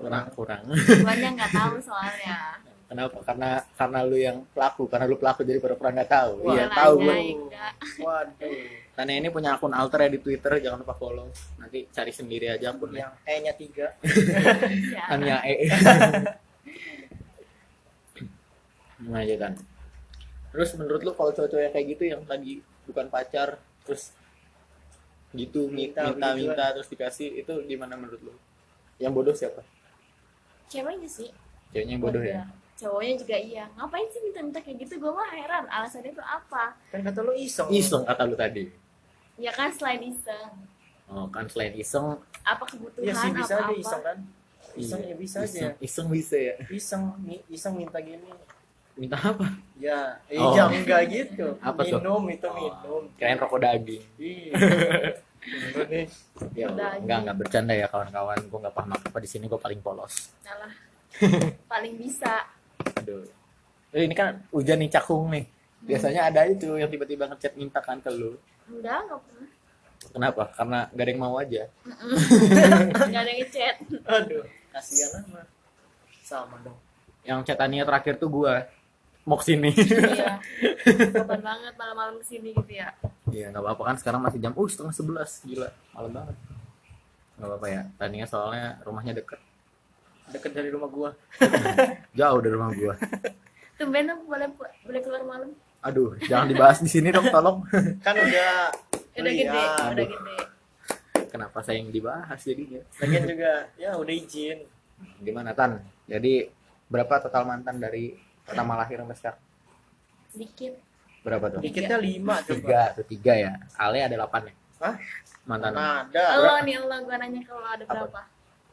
Kurang, 0.00 0.24
kurang. 0.32 0.62
Guanya 1.04 1.28
nggak 1.36 1.52
tahu 1.52 1.74
soalnya. 1.84 2.38
Kenapa? 2.90 3.22
Karena 3.22 3.62
karena 3.78 3.98
lu 4.02 4.18
yang 4.18 4.42
pelaku, 4.50 4.90
karena 4.90 5.06
lu 5.06 5.14
pelaku 5.14 5.46
jadi 5.46 5.62
pura-pura 5.62 5.94
nggak 5.94 6.10
tahu. 6.10 6.32
Wah, 6.42 6.54
iya, 6.58 6.66
tahu 6.66 6.94
ya, 6.98 7.04
gue. 7.06 7.16
enggak. 7.38 7.72
Waduh. 8.02 8.52
Tania 8.98 9.16
ini 9.22 9.28
punya 9.30 9.54
akun 9.54 9.70
alter 9.70 10.10
ya 10.10 10.10
di 10.10 10.18
Twitter, 10.18 10.58
jangan 10.58 10.82
lupa 10.82 10.98
follow. 10.98 11.30
Nanti 11.62 11.86
cari 11.94 12.10
sendiri 12.10 12.50
aja 12.50 12.74
akunnya. 12.74 13.06
Yang 13.06 13.14
E-nya 13.30 13.52
tiga. 13.54 13.86
Ya. 14.96 15.04
Tania 15.06 15.38
E. 15.46 15.54
Gimana 19.00 19.24
aja 19.24 19.36
kan? 19.40 19.52
Terus 20.50 20.70
menurut 20.76 21.00
lu 21.02 21.12
kalau 21.14 21.30
cowok-cowok 21.32 21.62
yang 21.62 21.72
kayak 21.74 21.86
gitu 21.96 22.02
yang 22.10 22.22
tadi 22.26 22.60
bukan 22.84 23.06
pacar, 23.08 23.56
terus 23.86 24.12
gitu 25.30 25.70
minta 25.70 26.10
Minta, 26.10 26.34
minta, 26.34 26.54
begituan. 26.58 26.70
terus 26.74 26.88
dikasih 26.90 27.28
itu 27.38 27.52
gimana 27.70 27.94
menurut 27.94 28.20
lu? 28.20 28.34
Yang 28.98 29.12
bodoh 29.14 29.34
siapa? 29.34 29.62
Ceweknya 30.66 31.08
sih. 31.08 31.30
Ceweknya 31.70 31.94
yang 31.96 32.02
bodoh 32.02 32.22
ya? 32.22 32.44
Udah. 32.44 32.46
Cowoknya 32.80 33.14
juga 33.20 33.36
iya. 33.36 33.64
Ngapain 33.76 34.08
sih 34.08 34.20
minta-minta 34.24 34.58
kayak 34.64 34.76
gitu? 34.88 34.94
Gue 34.98 35.12
mah 35.12 35.28
heran. 35.28 35.64
Alasannya 35.68 36.16
tuh 36.16 36.24
apa? 36.24 36.72
Kan 36.88 37.00
kata 37.04 37.20
lu 37.20 37.32
iseng. 37.36 37.68
Iseng 37.68 38.02
kata 38.08 38.22
lu 38.24 38.34
tadi. 38.34 38.64
Ya 39.36 39.52
kan 39.52 39.68
selain 39.72 40.00
iseng. 40.00 40.52
Oh 41.10 41.26
kan 41.26 41.42
selain 41.50 41.74
iseng, 41.74 42.22
Apa 42.46 42.62
kebutuhan 42.70 43.02
Iya 43.02 43.14
sih 43.18 43.30
bisa 43.34 43.54
apa 43.58 43.66
aja 43.66 43.74
iseng 43.74 44.02
kan. 44.06 44.18
Iseng 44.78 45.00
iya, 45.02 45.10
ya 45.10 45.16
bisa 45.18 45.38
iseng, 45.42 45.66
aja. 45.66 45.68
Iseng 45.82 46.06
bisa 46.06 46.36
ya. 46.38 46.54
Iseng, 46.70 47.02
iseng 47.50 47.74
minta 47.74 47.98
gini. 47.98 48.30
Minta 48.98 49.16
apa? 49.16 49.46
Ya, 49.80 50.18
eh 50.28 50.36
Oh. 50.36 50.52
jangan 50.52 50.76
enggak 50.82 51.02
gitu. 51.08 51.46
Apa 51.58 51.80
tuh? 51.82 51.98
minum 51.98 52.22
itu 52.28 52.46
Oh, 52.46 52.54
minum. 52.56 53.02
Kirain 53.16 53.38
rokok 53.38 53.60
daging. 53.60 54.04
Iya. 54.16 54.52
Ya, 56.52 56.68
enggak 56.68 57.18
enggak 57.24 57.36
bercanda 57.40 57.72
ya 57.72 57.88
kawan-kawan. 57.88 58.36
Gue 58.44 58.58
enggak 58.60 58.76
paham 58.76 58.92
apa 58.92 59.18
di 59.18 59.24
sini 59.24 59.48
gue 59.48 59.56
paling 59.56 59.80
polos. 59.80 60.36
Alah. 60.44 60.68
Paling 61.72 61.96
bisa. 61.96 62.44
Aduh. 63.00 63.24
Eh, 63.90 64.04
ini 64.04 64.12
kan 64.12 64.36
hujan 64.52 64.78
nih 64.78 64.92
cakung 64.92 65.32
nih. 65.32 65.48
Biasanya 65.80 66.28
ada 66.28 66.44
itu 66.44 66.76
yang 66.76 66.92
tiba-tiba 66.92 67.24
ngechat 67.24 67.56
minta 67.56 67.80
kan 67.80 67.98
ke 67.98 68.12
lu. 68.12 68.36
Enggak, 68.68 69.00
enggak 69.08 69.20
pernah. 69.24 69.48
Kenapa? 70.12 70.42
Karena 70.54 70.78
gak 70.92 71.02
ada 71.02 71.10
yang 71.10 71.20
mau 71.20 71.34
aja. 71.40 71.62
Enggak 73.08 73.22
ada 73.24 73.30
yang 73.32 73.40
ngechat. 73.42 73.74
Aduh, 74.06 74.44
kasihan 74.70 75.24
amat. 75.24 75.48
Sama 76.20 76.56
dong. 76.62 76.78
Yang 77.24 77.38
chatannya 77.48 77.82
terakhir 77.82 78.14
tuh 78.20 78.28
gua 78.28 78.68
mau 79.24 79.36
ke 79.40 79.44
sini. 79.52 79.70
Iya. 79.74 80.40
Kapan 81.20 81.40
banget 81.44 81.74
malam-malam 81.76 82.14
ke 82.20 82.26
sini 82.26 82.56
gitu 82.56 82.72
ya. 82.72 82.88
Iya 83.30 83.52
nggak 83.52 83.62
apa-apa 83.62 83.82
kan 83.92 83.96
sekarang 84.00 84.20
masih 84.24 84.38
jam 84.42 84.52
uh 84.56 84.68
setengah 84.68 84.94
sebelas 84.94 85.30
gila 85.44 85.68
malam 85.92 86.12
banget. 86.12 86.36
Nggak 87.36 87.48
apa-apa 87.48 87.66
ya. 87.68 87.82
Tania 88.00 88.26
soalnya 88.26 88.66
rumahnya 88.84 89.12
deket. 89.16 89.40
Deket 90.30 90.52
dari 90.54 90.68
rumah 90.72 90.88
gua. 90.88 91.10
Jauh 92.18 92.40
dari 92.40 92.54
rumah 92.54 92.72
gua. 92.72 92.94
Tumben 93.76 94.08
lu 94.08 94.14
boleh 94.28 94.48
boleh 94.84 95.00
keluar 95.00 95.22
malam. 95.24 95.50
Aduh, 95.80 96.12
jangan 96.28 96.44
dibahas 96.44 96.84
di 96.84 96.92
sini 96.92 97.08
dong, 97.08 97.32
tolong. 97.32 97.64
Kan 98.04 98.12
udah 98.12 98.68
Udah 99.16 99.32
gede, 99.32 99.48
udah 99.48 100.06
gede. 100.06 100.44
Kenapa 101.30 101.58
saya 101.62 101.78
yang 101.78 101.90
dibahas 101.94 102.40
jadinya? 102.42 102.82
Lagian 102.98 103.24
juga 103.28 103.52
ya 103.78 103.90
udah 103.94 104.14
izin. 104.14 104.58
Gimana 105.22 105.54
Tan? 105.54 105.78
Jadi 106.10 106.50
berapa 106.90 107.22
total 107.22 107.46
mantan 107.46 107.78
dari 107.78 108.12
pertama 108.50 108.72
lahir 108.74 108.96
sampai 108.98 109.16
sekarang? 109.16 109.42
Sedikit. 110.34 110.72
Berapa 111.22 111.46
tuh? 111.52 111.60
Dikitnya 111.62 111.98
lima. 112.00 112.42
Tiga, 112.42 112.82
tuh 112.96 113.06
tiga 113.06 113.32
ya. 113.38 113.52
Ale 113.78 114.02
ada 114.02 114.14
delapan 114.18 114.50
ya? 114.50 114.54
Hah? 114.80 114.94
Mantan. 115.46 115.70
Mana 115.76 116.08
ada? 116.08 116.24
Lo 116.40 116.54
nih 116.64 116.76
lo 116.80 116.96
gua 117.06 117.16
nanya 117.20 117.40
kalau 117.44 117.66
ada 117.68 117.84
Apa? 117.84 117.92
berapa. 117.94 118.20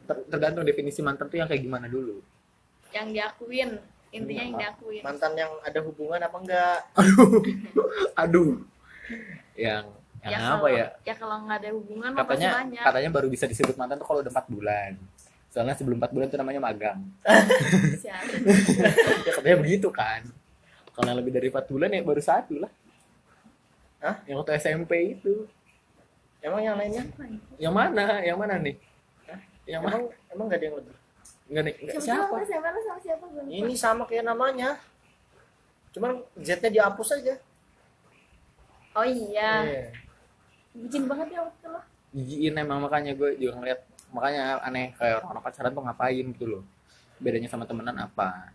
Ter- 0.07 0.25
tergantung 0.31 0.63
definisi 0.63 0.99
mantan 1.03 1.27
tuh 1.27 1.37
yang 1.37 1.47
kayak 1.51 1.61
gimana 1.61 1.85
dulu. 1.91 2.23
Yang 2.95 3.07
diakuin. 3.13 3.69
Intinya 4.15 4.43
yang 4.47 4.55
diakuin. 4.55 5.03
Mantan 5.03 5.31
yang 5.35 5.51
ada 5.61 5.79
hubungan 5.83 6.19
apa 6.23 6.37
enggak? 6.39 6.79
Aduh. 8.23 8.63
Yang 9.59 9.85
yang 10.27 10.43
apa 10.43 10.67
kalau, 10.67 10.75
ya? 10.75 10.87
Ya 11.03 11.15
kalau 11.15 11.35
nggak 11.47 11.57
ada 11.63 11.69
hubungan 11.71 12.09
Katanya 12.15 12.51
katanya 12.83 13.09
baru 13.11 13.27
bisa 13.31 13.45
disebut 13.47 13.75
mantan 13.79 13.95
tuh 13.99 14.07
kalau 14.07 14.19
udah 14.23 14.33
4 14.33 14.47
bulan. 14.51 14.91
Soalnya 15.57 15.73
sebelum 15.73 15.97
4 15.97 16.13
bulan 16.13 16.29
tuh 16.29 16.37
namanya 16.37 16.61
magang. 16.61 17.01
Siapa? 17.97 18.29
ya 19.25 19.31
katanya 19.33 19.57
begitu 19.57 19.89
kan. 19.89 20.21
Kalau 20.93 21.09
yang 21.09 21.17
lebih 21.17 21.33
dari 21.33 21.49
4 21.49 21.65
bulan 21.65 21.89
ya 21.89 22.05
baru 22.05 22.21
satu 22.21 22.61
lah. 22.61 22.69
Hah? 24.05 24.21
Yang 24.29 24.37
waktu 24.45 24.53
SMP 24.61 25.17
itu. 25.17 25.49
Emang 26.45 26.61
yang 26.61 26.77
lainnya? 26.77 27.09
Yang 27.57 27.73
mana? 27.73 28.21
Yang 28.21 28.37
mana 28.37 28.53
nih? 28.61 28.75
Hah? 29.25 29.39
Yang 29.65 29.81
mana? 29.81 29.95
Emang 29.97 30.03
emang 30.29 30.45
gak 30.45 30.59
ada 30.61 30.65
yang 30.69 30.75
lebih? 30.77 30.93
Enggak 31.49 31.63
nih. 31.65 31.73
Enggak, 31.81 31.93
Siapa? 31.97 32.05
siapa? 32.05 32.37
Siapa? 32.37 32.45
Siapa? 32.45 32.79
Sama 32.85 32.99
siapa? 33.01 33.25
Lupa. 33.25 33.49
Ini 33.49 33.73
sama 33.73 34.03
kayak 34.05 34.25
namanya. 34.29 34.69
Cuman 35.89 36.21
Z-nya 36.37 36.69
dihapus 36.69 37.09
aja. 37.17 37.33
Oh 38.93 39.07
iya. 39.09 39.65
Iya. 39.65 39.85
bucin 40.77 41.09
banget 41.09 41.33
ya 41.33 41.41
waktu 41.41 41.65
lo 41.73 41.81
jijiin 42.13 42.53
emang 42.53 42.77
makanya 42.85 43.17
gue 43.17 43.33
juga 43.41 43.57
ngeliat 43.57 43.81
makanya 44.11 44.61
aneh 44.63 44.95
kayak 44.95 45.21
orang, 45.21 45.29
-orang 45.35 45.43
pacaran 45.43 45.71
tuh 45.75 45.83
ngapain 45.83 46.25
gitu 46.33 46.45
loh. 46.47 46.63
Bedanya 47.17 47.49
sama 47.51 47.65
temenan 47.67 47.97
apa? 47.97 48.53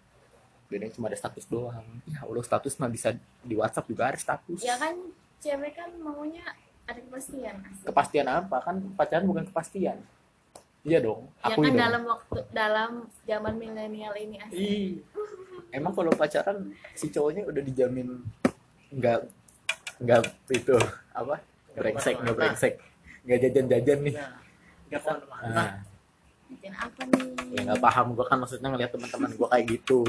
Bedanya 0.71 0.93
cuma 0.95 1.13
ada 1.13 1.19
status 1.19 1.45
doang. 1.49 1.85
Ya 2.09 2.25
Allah 2.25 2.45
status 2.45 2.79
mah 2.81 2.89
bisa 2.89 3.13
di 3.45 3.55
WhatsApp 3.59 3.89
juga 3.89 4.13
ada 4.13 4.19
status. 4.19 4.61
Ya 4.63 4.79
kan 4.81 4.95
cewek 5.43 5.73
kan 5.77 5.91
maunya 6.01 6.45
ada 6.89 6.99
kepastian. 6.99 7.63
Asik. 7.67 7.85
kepastian 7.93 8.27
apa? 8.31 8.57
Kan 8.65 8.77
pacaran 8.97 9.27
bukan 9.29 9.45
kepastian. 9.51 9.99
Iya 10.83 10.99
dong 10.99 11.31
ya 11.39 11.55
aku 11.55 11.63
kan 11.63 11.71
dong. 11.71 11.79
dalam 11.79 12.03
waktu 12.11 12.39
dalam 12.51 12.91
zaman 13.23 13.55
milenial 13.55 14.19
ini 14.19 14.43
asik 14.43 14.59
Ih, 14.59 14.99
emang 15.71 15.95
kalau 15.95 16.11
pacaran 16.11 16.75
si 16.99 17.07
cowoknya 17.07 17.47
udah 17.47 17.63
dijamin 17.63 18.19
nggak 18.91 19.31
nggak 20.03 20.23
itu 20.51 20.75
apa? 21.15 21.39
Brengsek 21.79 22.19
nggak 22.19 22.35
brengsek 22.35 22.75
nggak 23.23 23.39
jajan-jajan 23.47 23.99
nih. 24.11 24.15
Nah 24.19 24.42
nggak 24.93 25.03
ke 25.03 25.09
mana-mana 25.09 25.49
nah, 25.57 25.71
Bucin 26.53 26.73
apa 26.77 27.03
nih? 27.09 27.57
Ya 27.57 27.61
nggak 27.65 27.81
paham. 27.81 28.07
Gue 28.13 28.27
kan 28.29 28.37
maksudnya 28.37 28.69
ngeliat 28.69 28.93
teman-teman 28.93 29.31
gue 29.33 29.49
kayak 29.49 29.65
gitu. 29.73 30.01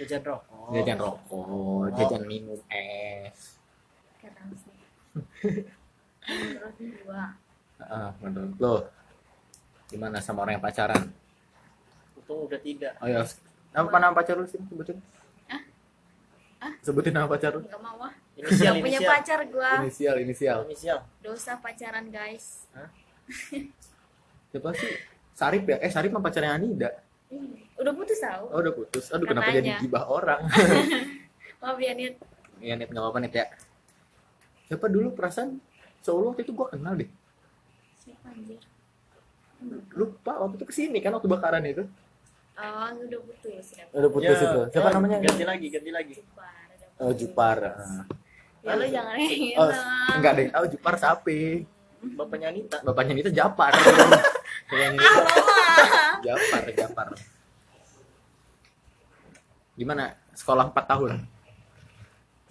Jajan 0.00 0.22
rokok. 0.24 0.72
Jajan 0.72 0.96
rokok 0.96 1.92
jajan 2.00 2.22
minum 2.24 2.56
es. 2.72 3.60
Keren 4.24 4.48
sih. 4.56 4.72
Menurut 6.30 7.36
Ah, 7.80 8.12
menurut 8.20 8.54
lo 8.60 8.74
gimana 9.88 10.20
sama 10.20 10.44
orang 10.44 10.56
yang 10.60 10.64
pacaran? 10.64 11.02
Untung 12.16 12.48
udah 12.48 12.60
tidak. 12.60 12.92
Oh 13.00 13.08
ya. 13.08 13.20
Nama 13.76 13.88
nama 14.00 14.14
pacar 14.16 14.36
lu 14.40 14.44
sih? 14.48 14.60
Sebutin. 14.64 14.96
Hah? 15.48 15.60
Hah? 16.60 16.72
sebutin 16.84 17.12
nama 17.12 17.28
pacar 17.28 17.56
lu. 17.56 17.64
Nggak 17.64 17.80
mau 17.84 18.00
ah. 18.04 18.12
Inisial 18.36 18.76
Nggak 18.76 18.84
punya 18.84 18.98
inisial. 19.00 19.12
pacar 19.12 19.40
gua. 19.48 19.72
Inisial 19.84 20.16
inisial. 20.24 20.58
Inisial. 20.68 20.98
Dosa 21.20 21.52
pacaran 21.60 22.08
guys 22.08 22.64
siapa 24.50 24.70
sih? 24.72 24.92
Sarip 25.32 25.64
ya? 25.64 25.76
Eh 25.78 25.88
Sarip 25.88 26.10
mah 26.10 26.20
pacarnya 26.20 26.52
Anida. 26.52 26.90
Ih, 27.28 27.70
udah 27.76 27.92
putus 27.92 28.18
tau? 28.18 28.50
Oh 28.50 28.58
udah 28.58 28.72
putus. 28.72 29.08
Aduh 29.08 29.24
kenapa 29.24 29.48
Katanya. 29.48 29.62
jadi 29.62 29.80
gibah 29.80 30.04
orang? 30.06 30.40
Maaf 31.60 31.76
ya 31.76 31.92
Nit 31.92 32.16
Iya 32.58 32.74
Nit 32.74 32.88
nggak 32.88 33.00
apa-apa 33.00 33.18
Nit 33.20 33.32
ya. 33.32 33.46
Siapa 34.66 34.86
dulu 34.86 35.12
perasaan? 35.12 35.58
Cowok 36.00 36.18
lu 36.18 36.26
waktu 36.28 36.42
itu 36.42 36.52
gua 36.52 36.66
kenal 36.68 36.94
deh. 36.94 37.08
Siapa 37.96 38.26
anjir? 38.28 38.58
Lupa 39.92 40.32
waktu 40.38 40.56
itu 40.56 40.64
ke 40.64 40.74
sini 40.74 40.98
kan 40.98 41.12
waktu 41.12 41.28
bakaran 41.28 41.62
itu. 41.64 41.84
Oh 42.56 42.88
udah 42.90 43.20
putus 43.22 43.66
ya. 43.72 43.84
Udah 43.92 44.10
putus 44.10 44.36
Ya, 44.36 44.44
itu. 44.46 44.60
siapa 44.70 44.88
ya, 44.88 44.94
namanya? 44.94 45.16
ganti 45.22 45.44
lagi 45.44 45.66
ganti 45.68 45.90
lagi. 45.90 46.12
Jupar 46.16 46.52
oh. 46.98 47.12
Jupar 47.14 47.58
Ah. 47.64 48.04
ya 48.60 48.76
lo 48.76 48.84
jangan 48.84 49.16
oh 49.56 49.68
enggak 50.12 50.30
ada 50.36 50.40
yang 50.44 50.52
tahu 50.52 50.64
Jupar 50.68 50.94
siapa 50.94 51.32
bapaknya 52.20 52.46
Anita. 52.48 52.76
Bapaknya 52.82 53.12
Nita 53.14 53.30
Japar 53.30 53.72
Nita 53.72 54.20
Japar 56.26 56.62
Japar 56.70 57.08
gimana? 59.74 60.12
Sekolah 60.36 60.68
4 60.68 60.92
tahun? 60.92 61.12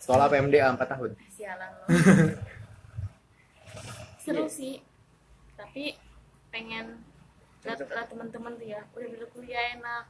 Sekolah 0.02 0.26
PMDA 0.28 0.74
4 0.74 0.82
tahun? 0.82 1.12
Sialan 1.30 1.70
lo 1.78 1.86
seru 4.26 4.46
sih. 4.50 4.82
Tapi 5.54 5.94
pengen 6.50 7.06
lihat 7.62 7.78
lihat 7.82 8.08
teman-teman 8.10 8.58
tuh 8.58 8.66
ya. 8.66 8.82
Udah 8.98 9.08
udah 9.14 9.30
kuliah 9.30 9.78
enak. 9.78 10.04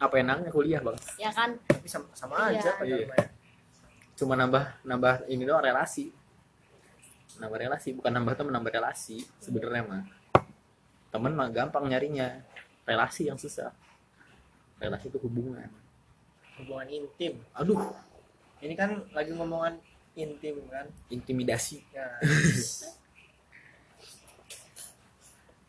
Apa 0.00 0.14
enaknya 0.18 0.50
kuliah 0.50 0.80
bang? 0.82 0.96
Ya 1.20 1.30
kan? 1.30 1.54
Tapi 1.68 1.86
sama, 1.86 2.08
sama 2.18 2.34
Iya. 2.50 2.58
aja 2.58 2.70
pacaran 2.74 2.98
Iya. 2.98 3.06
ya. 3.14 3.26
cuma 4.18 4.36
nambah 4.36 4.64
nambah 4.84 5.14
ini 5.32 5.46
doang 5.48 5.64
relasi. 5.64 6.12
Nambah 7.40 7.56
relasi 7.56 7.94
bukan 7.96 8.10
nambah 8.12 8.34
teman 8.36 8.52
nambah 8.58 8.74
relasi 8.74 9.22
sebenarnya 9.38 9.86
mah 9.86 10.02
temen 11.10 11.32
mah 11.34 11.50
gampang 11.50 11.84
nyarinya. 11.86 12.42
Relasi 12.86 13.28
yang 13.30 13.38
susah. 13.38 13.70
Relasi 14.80 15.06
itu 15.12 15.18
hubungan. 15.22 15.68
Hubungan 16.58 16.86
intim. 16.90 17.38
Aduh. 17.54 17.78
Ini 18.60 18.74
kan 18.76 19.04
lagi 19.14 19.32
ngomongan 19.32 19.78
intim 20.14 20.58
kan? 20.68 20.86
Intimidasi. 21.08 21.80
Ya. 21.94 22.06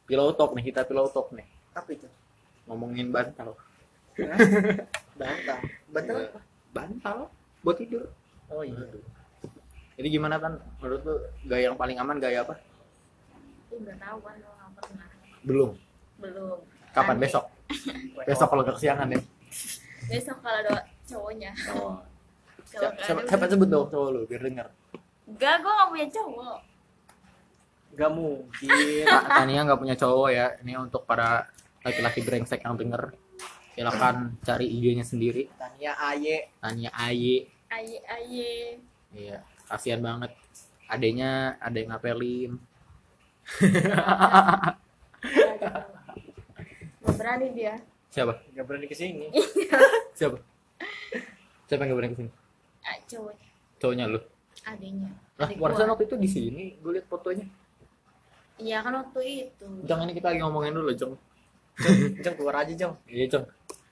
Pillow 0.08 0.36
talk 0.36 0.52
nih 0.60 0.76
kita 0.76 0.84
pillow 0.84 1.08
talk 1.08 1.32
nih. 1.32 1.48
Apa 1.72 1.88
itu? 1.96 2.04
Ngomongin 2.68 3.16
bantal. 3.16 3.56
Bantal? 5.16 5.60
Bantal 5.88 6.16
Iya. 6.20 6.28
apa? 6.36 6.40
Bantal 6.76 7.18
buat 7.64 7.78
tidur. 7.80 8.12
Oh 8.52 8.60
iya. 8.60 8.76
Aduh. 8.76 9.00
jadi 9.96 10.08
gimana 10.18 10.36
kan 10.42 10.58
menurut 10.82 11.02
lu 11.06 11.16
gaya 11.46 11.70
yang 11.72 11.78
paling 11.78 11.96
aman 11.96 12.18
gaya 12.20 12.42
apa? 12.44 12.58
Ih, 13.72 13.80
nggak 13.86 14.02
tahu 14.02 14.18
kan 14.20 14.36
lo 14.42 14.50
nggak 14.52 14.84
pernah 14.84 15.11
belum. 15.42 15.72
Belum. 16.22 16.58
Kapan? 16.92 17.16
Nanti. 17.18 17.24
besok? 17.28 17.46
Besok 18.28 18.48
kalau 18.52 18.62
nggak 18.68 18.76
kesiangan 18.78 19.08
ya? 19.10 19.20
Besok 20.12 20.38
kalau 20.44 20.60
ada 20.62 20.76
cowoknya. 21.08 21.52
Oh. 21.72 21.98
kalau 22.72 22.92
siapa, 23.04 23.20
siapa, 23.28 23.46
sebut 23.52 23.68
dong 23.68 23.88
cowok 23.92 24.08
lu 24.12 24.22
biar 24.28 24.42
denger? 24.48 24.68
Enggak 25.28 25.56
gue 25.64 25.72
nggak 25.72 25.90
punya 25.90 26.08
cowok. 26.12 26.58
Gak 27.92 28.12
mungkin. 28.16 28.70
Ta- 29.04 29.28
Tania 29.44 29.62
nggak 29.68 29.80
punya 29.82 29.96
cowok 30.00 30.30
ya. 30.32 30.48
Ini 30.64 30.74
untuk 30.80 31.04
para 31.04 31.48
laki-laki 31.84 32.24
brengsek 32.24 32.64
yang 32.64 32.80
denger. 32.80 33.12
Silakan 33.76 34.36
cari 34.44 34.68
IG-nya 34.68 35.04
sendiri. 35.04 35.48
Tania 35.56 35.96
Aye. 36.00 36.52
Tania 36.60 36.92
Aye. 36.96 37.48
Aye 37.72 38.00
aye. 38.04 38.52
Iya 39.16 39.40
kasihan 39.72 40.04
banget. 40.04 40.32
Adanya 40.92 41.56
ada 41.64 41.80
yang 41.80 41.96
ngapelin 41.96 42.52
nggak 47.02 47.16
berani 47.18 47.48
dia. 47.54 47.76
Siapa? 48.12 48.34
Gak 48.52 48.66
berani 48.68 48.86
ke 48.92 48.96
sini 48.98 49.32
siapa? 50.20 50.36
Siapa 51.72 51.82
yang 51.88 51.96
gak 51.96 52.00
berani 52.00 52.14
ke 52.14 52.20
sini 52.26 52.32
ah, 52.84 52.98
cowoknya 53.08 53.48
cowoknya 53.80 54.06
lu? 54.12 54.20
Adanya 54.68 55.10
lah 55.40 55.48
Adik 55.50 55.58
warisan 55.58 55.90
waktu 55.90 56.06
itu 56.06 56.16
di 56.22 56.30
sini 56.30 56.64
gue 56.78 56.92
liat 56.94 57.08
fotonya. 57.10 57.48
Iya 58.62 58.86
kan 58.86 58.94
waktu 58.94 59.50
itu. 59.50 59.66
Jong 59.90 60.06
ini 60.06 60.14
kita 60.14 60.30
lagi 60.30 60.40
ngomongin 60.46 60.78
dulu 60.78 60.94
Jong. 60.94 61.18
Jeng 62.22 62.36
keluar 62.38 62.62
aja 62.62 62.74
Jeng 62.78 62.94
iya 63.10 63.26
Jong. 63.26 63.50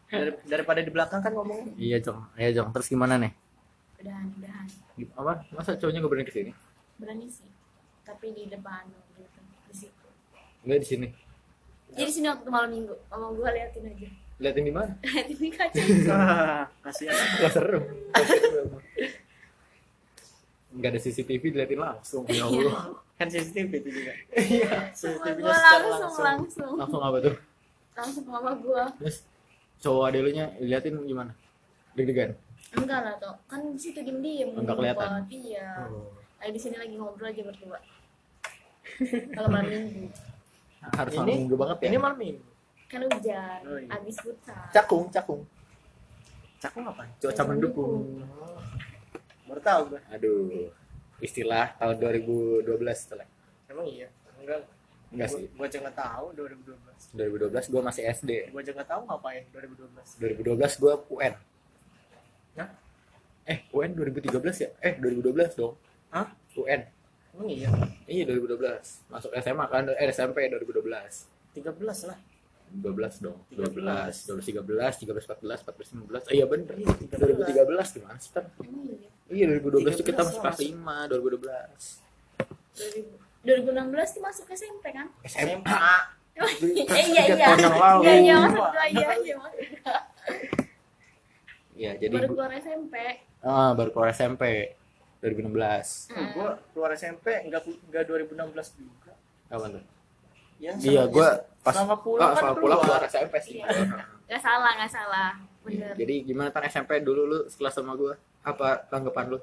Dari, 0.10 0.30
daripada 0.46 0.86
di 0.86 0.92
belakang 0.94 1.26
kan 1.26 1.34
ngomong. 1.34 1.74
Iya 1.74 1.98
Jong. 1.98 2.22
Iya 2.38 2.62
Jong. 2.62 2.70
Terus 2.78 2.86
gimana 2.86 3.18
nih? 3.18 3.34
Udahan 3.98 4.30
udahan. 4.38 4.68
Apa? 5.18 5.34
Masa 5.58 5.74
cowoknya 5.74 6.06
gak 6.06 6.12
berani 6.14 6.28
ke 6.30 6.34
sini 6.38 6.52
berani 7.00 7.26
sih. 7.32 7.48
Tapi 8.04 8.36
di 8.36 8.52
depan 8.52 8.84
Enggak 10.64 10.80
di 10.84 10.88
sini. 10.88 11.08
Jadi 11.96 12.10
sini 12.12 12.28
waktu 12.30 12.50
malam 12.52 12.70
minggu. 12.70 12.94
Mama 13.10 13.28
gue 13.34 13.48
liatin 13.50 13.84
aja. 13.88 14.10
Liatin 14.40 14.64
di 14.68 14.74
mana? 14.74 14.92
Liatin 15.08 15.38
di 15.40 15.50
kaca. 15.52 15.82
Kasihan 16.84 17.16
Gak 17.44 17.52
serem 17.52 17.84
Nggak 20.70 20.90
ada 20.96 21.00
CCTV 21.02 21.44
diliatin 21.50 21.80
langsung. 21.82 22.24
Ya 22.30 22.46
Allah. 22.46 22.94
Kan 23.18 23.28
CCTV 23.28 23.72
itu 23.84 23.90
juga. 23.90 24.14
Sama 24.94 25.18
CCTV 25.26 25.38
gue 25.42 25.54
secara 25.54 25.88
langsung. 25.90 26.24
langsung. 26.24 26.74
Langsung 26.78 27.02
apa 27.02 27.18
tuh? 27.24 27.36
Langsung 27.98 28.24
ke 28.24 28.32
mama 28.32 28.52
gue 28.56 28.84
terus 29.04 29.18
cowok 29.80 30.04
ade 30.12 30.20
lu 30.24 30.32
nya 30.32 30.46
diliatin 30.60 30.96
gimana? 31.04 31.32
Deg-degan? 31.98 32.32
Enggak 32.78 33.00
lah 33.02 33.16
tuh 33.18 33.36
kan 33.50 33.60
di 33.66 33.80
situ 33.82 34.00
diem 34.06 34.20
diem 34.22 34.50
Enggak 34.56 34.78
kelihatan? 34.78 35.26
iya. 35.34 35.90
Lagi 36.40 36.52
di 36.56 36.62
sini 36.62 36.76
lagi 36.80 36.96
ngobrol 36.96 37.28
aja 37.28 37.44
berdua. 37.44 37.80
Kalau 39.36 39.50
malam 39.52 39.68
minggu 39.68 40.08
harus 40.82 41.12
Ini- 41.12 41.20
malam 41.20 41.36
minggu 41.36 41.56
banget 41.56 41.78
ya. 41.78 41.88
ini 41.88 41.98
malam 41.98 42.18
minggu. 42.18 42.46
Kan 42.86 43.00
hujan 43.04 43.60
Oh, 43.64 43.78
iya. 43.78 43.90
abis 43.94 44.16
futsal 44.18 44.62
cakung 44.70 45.06
cakung. 45.10 45.42
Cakung 46.58 46.84
apa? 46.86 47.04
Cuaca 47.18 47.44
mendukung. 47.46 48.24
baru 49.44 49.62
tahu 49.62 49.82
gue 49.90 50.02
aduh. 50.10 50.70
Istilah 51.20 51.74
tahun 51.76 51.96
2012 51.98 52.70
setelah 52.96 53.26
emang 53.66 53.86
iya? 53.86 54.08
Enggak. 54.38 54.62
Enggak 55.10 55.30
sih. 55.32 55.46
gue 55.48 55.66
aja 55.66 55.78
nggak 55.80 55.98
tahu 55.98 56.26
2012 56.38 57.18
2012 57.50 57.66
gue 57.68 57.82
masih 57.82 58.04
SD 58.08 58.32
gue 58.48 58.60
aja 58.60 58.72
nggak 58.72 58.88
tahu 58.88 59.02
ngapain 59.04 59.42
2012 59.50 60.22
2012 60.22 60.78
gue 60.78 60.94
UN 61.10 61.34
Hah? 62.56 62.70
eh 63.44 63.66
UN 63.70 63.92
2013 63.92 64.38
ya? 64.60 64.70
Eh 64.80 64.94
2012 64.96 65.34
dong. 65.56 65.74
Hah? 66.10 66.30
UN 66.56 66.82
emang 67.40 67.56
iya? 67.56 67.72
Iya 68.04 68.24
2012 68.36 68.60
masuk 69.16 69.32
SMA 69.40 69.66
kan 69.72 69.88
eh 69.96 70.12
SMP 70.12 70.52
2012 70.52 71.56
13 71.56 72.12
lah. 72.12 72.20
12 72.70 73.26
dong 73.26 73.40
12 73.56 73.80
13. 73.80 74.28
2013 74.36 75.08
13 75.08 75.26
14 75.40 75.64
14 75.66 75.96
15 76.06 76.30
oh, 76.30 76.36
iya 76.36 76.46
bener. 76.46 76.76
Iya, 76.76 76.92
13. 77.16 77.66
2013 77.66 77.96
gimana 77.98 78.18
sih 78.20 78.32
kan 78.36 78.44
emang 78.60 78.84
iya 79.32 79.48
iya 79.48 79.58
2012 79.58 79.96
itu 79.96 80.04
kita 80.04 80.22
13 80.22 80.28
masuk 80.28 80.42
kelas 80.44 80.60
5 80.68 81.16
2012 81.16 82.04
2016 83.40 84.16
tuh 84.20 84.22
masuk 84.22 84.46
SMP 84.52 84.86
kan? 84.92 85.08
SMA 85.24 85.96
eh 86.40 87.04
iya 87.12 87.24
iya. 87.36 87.48
Iya 87.56 88.16
iya 88.20 88.36
gua 88.48 88.72
iya 88.88 89.10
iya 89.20 89.36
iya 91.80 91.92
jadi 91.96 92.16
baru 92.16 92.36
keluar 92.36 92.52
SMP 92.60 92.96
ah 93.44 93.72
baru 93.76 93.90
keluar 93.96 94.12
SMP 94.12 94.76
2016 95.20 96.10
Oh, 96.10 96.26
gua 96.34 96.50
keluar 96.70 96.92
SMP 96.94 97.26
enggak 97.42 97.62
enggak 97.68 98.04
2016 98.06 98.40
juga. 98.76 99.14
kapan 99.48 99.70
tuh? 99.74 99.84
Ya, 100.60 100.72
iya 100.78 101.04
sama- 101.04 101.14
gue 101.14 101.24
ya, 101.26 101.36
pas 101.60 101.74
sama 101.74 101.96
pulang 101.98 102.20
ah, 102.22 102.32
kan 102.32 102.42
sama 102.42 102.54
pulang 102.54 102.80
keluar. 102.80 103.02
SMP 103.06 103.36
sih. 103.40 103.54
Iya. 103.58 103.68
nggak 104.26 104.42
salah 104.42 104.72
nggak 104.76 104.92
salah. 104.92 105.30
Bener. 105.60 105.92
jadi 105.94 106.16
gimana 106.24 106.50
tan 106.50 106.64
SMP 106.66 107.00
dulu 107.00 107.22
lu 107.26 107.40
sekelas 107.46 107.74
sama 107.74 107.92
gue 107.94 108.12
apa 108.42 108.80
tanggapan 108.86 109.26
lu? 109.30 109.40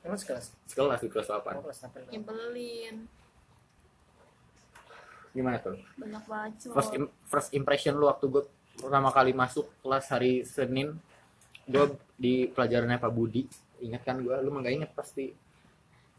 Emang 0.00 0.14
sekelas? 0.14 0.52
sekelas 0.66 0.98
di 0.98 1.08
kelas 1.08 1.28
Oh, 1.30 1.38
8 1.38 1.62
kelas 1.62 1.78
8. 1.86 2.10
nyebelin. 2.10 2.96
Gimana 5.32 5.56
tuh? 5.58 5.76
Banyak 5.96 6.22
bacot 6.22 6.70
first 6.70 6.92
im- 6.92 7.12
first 7.24 7.50
impression 7.50 7.94
lu 7.94 8.04
waktu 8.06 8.26
gue 8.26 8.44
pertama 8.74 9.08
kali 9.08 9.32
masuk 9.32 9.68
kelas 9.80 10.04
hari 10.08 10.44
Senin 10.44 10.92
gue 11.64 11.84
di 12.14 12.34
pelajarannya 12.46 12.98
Pak 12.98 13.08
Budi 13.10 13.48
ingat 13.82 14.02
kan 14.02 14.16
gue 14.16 14.34
lu 14.36 14.48
mah 14.48 14.60
gak 14.60 14.74
inget 14.74 14.90
pasti 14.92 15.34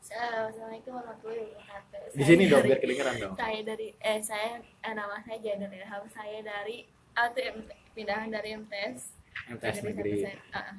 Assalamualaikum 0.04 0.91
warahmatullahi 0.93 1.47
wabarakatuh. 1.47 2.12
di 2.12 2.23
sini 2.23 2.43
dong 2.45 2.62
biar 2.62 2.76
kedengeran 2.78 3.15
dong 3.17 3.34
Saya 3.34 3.60
dari 3.63 3.88
eh 3.97 4.19
saya 4.19 4.52
eh, 4.60 4.91
nama 4.91 5.15
saya 5.17 5.39
Jadar 5.39 5.71
Ilham. 5.71 6.04
Saya 6.10 6.39
dari 6.43 6.78
ah, 7.15 7.32
M, 7.32 7.58
pindahan 7.95 8.28
dari 8.28 8.49
MTS. 8.54 8.99
MTS 9.49 9.78
negeri 9.82 10.12
saya- 10.21 10.43
ah, 10.52 10.60
ah. 10.60 10.76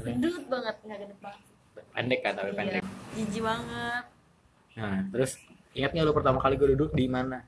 Gendut 0.00 0.42
banget 0.44 0.74
nggak 0.80 0.98
gede 1.00 1.16
banget. 1.16 1.42
pendek 1.88 2.20
kan 2.20 2.32
tapi 2.34 2.50
Iya. 2.50 2.58
pendek 2.58 2.82
Jijik 3.14 3.42
banget. 3.44 4.04
nah 4.74 4.98
terus 5.08 5.30
ingat 5.72 5.90
nggak 5.90 6.04
lu 6.04 6.12
pertama 6.12 6.38
kali 6.38 6.54
gue 6.54 6.68
duduk 6.74 6.90
di 6.92 7.06
mana 7.06 7.38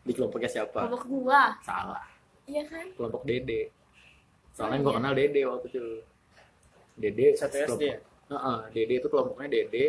di 0.00 0.12
kelompoknya 0.12 0.48
siapa 0.50 0.80
Kelompok 0.82 1.04
gua. 1.06 1.52
salah 1.60 2.04
Iya 2.44 2.64
kan? 2.64 2.84
kelompok 2.96 3.22
Dede 3.22 3.68
soalnya 4.50 4.76
Oh, 4.78 4.82
gue 4.82 4.88
iya. 4.88 4.98
kenal 4.98 5.12
Dede 5.14 5.40
waktu 5.44 5.66
itu 5.68 5.84
Dede 7.00 7.26
Satu 7.34 7.56
SD 7.56 7.64
kelompok- 7.66 7.88
ya? 7.88 7.96
Heeh, 8.30 8.58
Dede 8.70 8.94
itu 8.94 9.08
kelompoknya 9.08 9.48
Dede 9.50 9.84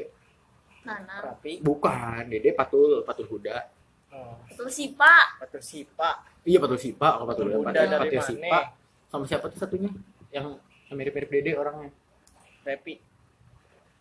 Nana. 0.81 1.15
Rapi. 1.21 1.61
bukan 1.61 2.23
Dede 2.25 2.49
Patul 2.51 3.03
Patul 3.03 3.27
Huda 3.27 3.57
Oh, 4.11 4.35
Betul 4.43 4.67
sih 4.67 4.91
Pak. 4.91 5.39
Patul 5.39 5.61
Sipa. 5.61 6.19
iya 6.43 6.57
Patul 6.57 6.75
Sipa 6.75 7.07
kalau 7.13 7.23
Patul 7.25 7.47
Patul 7.47 7.59
Huda 7.61 7.71
Patul, 7.71 7.87
dari 7.93 8.09
Patul 8.09 8.23
Sipa 8.25 8.59
sama 9.07 9.23
siapa 9.23 9.45
tuh 9.47 9.55
satunya 9.57 9.91
yang 10.29 10.55
mirip-mirip 10.89 11.29
Dede 11.29 11.51
orangnya 11.53 11.91
Rapi. 12.61 12.93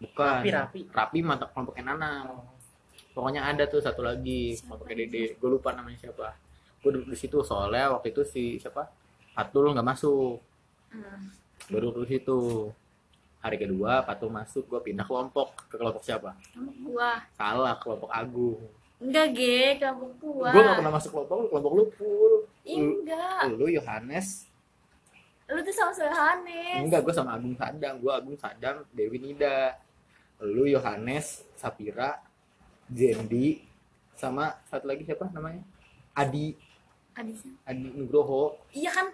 bukan 0.01 0.35
Rapi, 0.40 0.51
Rapi. 0.51 0.81
Rapi 0.88 1.18
mata 1.20 1.46
kelompoknya 1.46 1.85
Nana 1.87 2.11
Oh. 2.27 2.42
pokoknya 3.12 3.44
ada 3.44 3.66
tuh 3.66 3.79
satu 3.79 4.01
lagi 4.01 4.55
Siapa 4.55 4.75
kelompoknya? 4.77 4.96
Dede 5.01 5.23
gue 5.37 5.49
lupa 5.49 5.70
namanya 5.73 5.99
siapa 6.01 6.35
gue 6.81 6.90
duduk 6.90 7.09
di 7.09 7.18
situ 7.20 7.38
soalnya 7.40 7.92
waktu 7.92 8.11
itu 8.11 8.23
si 8.25 8.42
siapa 8.57 8.88
Patul 9.31 9.70
nggak 9.70 9.87
masuk 9.87 10.42
Hmm. 10.90 11.23
duduk 11.70 12.03
di 12.03 12.18
situ 12.18 12.66
hari 13.40 13.57
kedua 13.57 14.05
Patul 14.05 14.31
masuk? 14.31 14.68
Gue 14.68 14.81
pindah 14.85 15.05
kelompok. 15.09 15.57
Ke 15.68 15.81
kelompok 15.81 16.05
siapa? 16.05 16.37
Kelompok 16.53 16.76
gua. 16.85 17.11
salah 17.35 17.74
kelompok 17.81 18.11
Agung. 18.12 18.61
Enggak, 19.00 19.26
Ge, 19.33 19.81
kelompok 19.81 20.12
gua. 20.20 20.50
gue 20.53 20.61
gak 20.61 20.76
pernah 20.76 20.92
masuk 20.92 21.11
kelompok 21.16 21.37
lu 21.40 21.46
kelompok 21.48 21.72
lu 21.72 21.85
full. 21.96 22.35
Enggak. 22.68 23.40
lu 23.48 23.66
Yohanes. 23.72 24.29
Lu 25.50 25.59
tuh 25.66 25.74
sama 25.74 25.90
Sohanes. 25.90 26.81
enggak 26.87 27.00
gue 27.03 27.14
sama 27.16 27.35
Agung 27.35 27.57
Sadam 27.59 27.94
gue 27.98 28.12
Agung 28.12 28.37
Sadam 28.38 28.85
Dewi 28.94 29.18
Nida. 29.18 29.74
Lu 30.40 30.64
Yohanes 30.68 31.42
Sapira 31.57 32.20
Jendi 32.88 33.61
sama 34.16 34.53
satu 34.68 34.85
lagi 34.85 35.03
siapa 35.09 35.33
namanya? 35.33 35.64
Adi. 36.12 36.53
Adisa. 37.16 37.48
Adi 37.64 37.88
Nugroho. 37.96 38.61
Iya 38.76 38.92
kan 38.92 39.07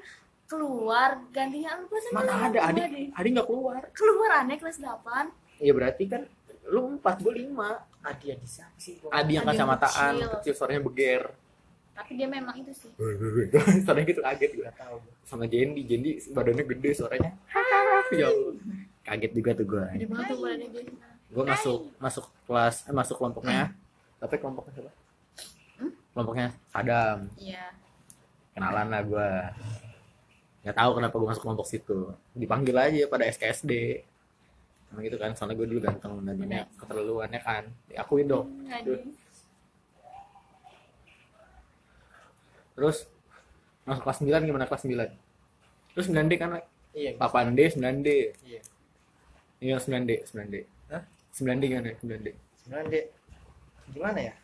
keluar 0.46 1.20
gantinya 1.34 1.78
lu 1.82 1.86
pas 1.90 2.04
mana 2.14 2.32
ada 2.50 2.58
Adi. 2.70 3.10
Adi 3.12 3.28
nggak 3.34 3.48
keluar. 3.50 3.82
Keluar 3.92 4.30
aneh 4.42 4.56
kelas 4.58 4.78
8 4.78 5.60
ya 5.60 5.72
berarti 5.72 6.04
kan 6.06 6.22
lu 6.70 6.98
empat 6.98 7.22
gue 7.22 7.34
lima. 7.34 7.82
Adi 8.06 8.34
Adi 8.34 8.46
siapa 8.46 8.76
sih? 8.78 9.02
Adi 9.10 9.32
yang 9.38 9.46
kacamataan 9.46 10.12
kecil. 10.14 10.30
kecil 10.38 10.54
suaranya 10.54 10.82
beger. 10.86 11.22
Tapi 11.96 12.10
dia 12.14 12.28
memang 12.28 12.54
itu 12.60 12.72
sih. 12.76 12.92
Suaranya 13.88 14.04
gitu 14.04 14.20
kaget 14.20 14.50
gue 14.52 14.68
tahu. 14.76 14.96
sama 15.24 15.48
Jendi 15.48 15.80
Jendi 15.88 16.10
badannya 16.30 16.64
gede 16.68 16.90
suaranya. 16.92 17.32
Ya 18.12 18.28
kaget 19.06 19.32
juga 19.32 19.50
tuh 19.54 19.66
gue 19.66 19.84
gede 19.96 20.06
banget 20.10 20.26
tuh 20.28 20.38
badannya 20.42 20.68
dia 20.70 20.82
gue 21.26 21.44
masuk 21.44 21.80
masuk 21.98 22.24
kelas 22.46 22.86
eh, 22.86 22.94
masuk 22.94 23.16
kelompoknya. 23.18 23.74
Tapi 24.16 24.34
kelompoknya 24.38 24.72
siapa? 24.76 24.92
Hmm? 25.76 25.92
kelompoknya 26.16 26.46
Sadam 26.72 27.18
iya. 27.36 27.64
Kenalan 28.56 28.86
lah 28.88 29.02
gue 29.04 29.28
nggak 30.66 30.74
tahu 30.76 30.90
kenapa 30.98 31.14
gue 31.14 31.28
masuk 31.30 31.42
kelompok 31.46 31.66
situ 31.70 32.10
dipanggil 32.34 32.74
aja 32.74 33.06
pada 33.06 33.24
SKSD 33.30 34.02
Emang 34.86 35.02
gitu 35.02 35.18
kan 35.18 35.30
soalnya 35.34 35.58
gue 35.58 35.66
dulu 35.66 35.80
ganteng 35.82 36.18
dan 36.22 36.34
banyak 36.34 36.66
keterlaluannya 36.74 37.40
kan 37.40 37.64
diakuin 37.86 38.26
dong 38.26 38.46
terus 42.74 43.08
masuk 43.86 44.02
kelas 44.02 44.18
9 44.20 44.42
gimana 44.42 44.66
kelas 44.66 44.82
9 44.84 45.94
terus 45.94 46.06
9D 46.10 46.32
kan 46.36 46.50
Iya. 46.96 47.12
8D 47.20 47.60
9D 47.76 48.08
Iya. 48.40 48.60
iya 49.60 49.76
9D 49.76 50.24
9D 50.24 50.54
Hah? 50.88 51.02
9D 51.30 51.62
gimana 51.68 51.92
9D 51.92 52.26
Gimana 52.66 52.82
dek? 52.88 53.04
Gimana 53.92 54.18
ya? 54.18 54.34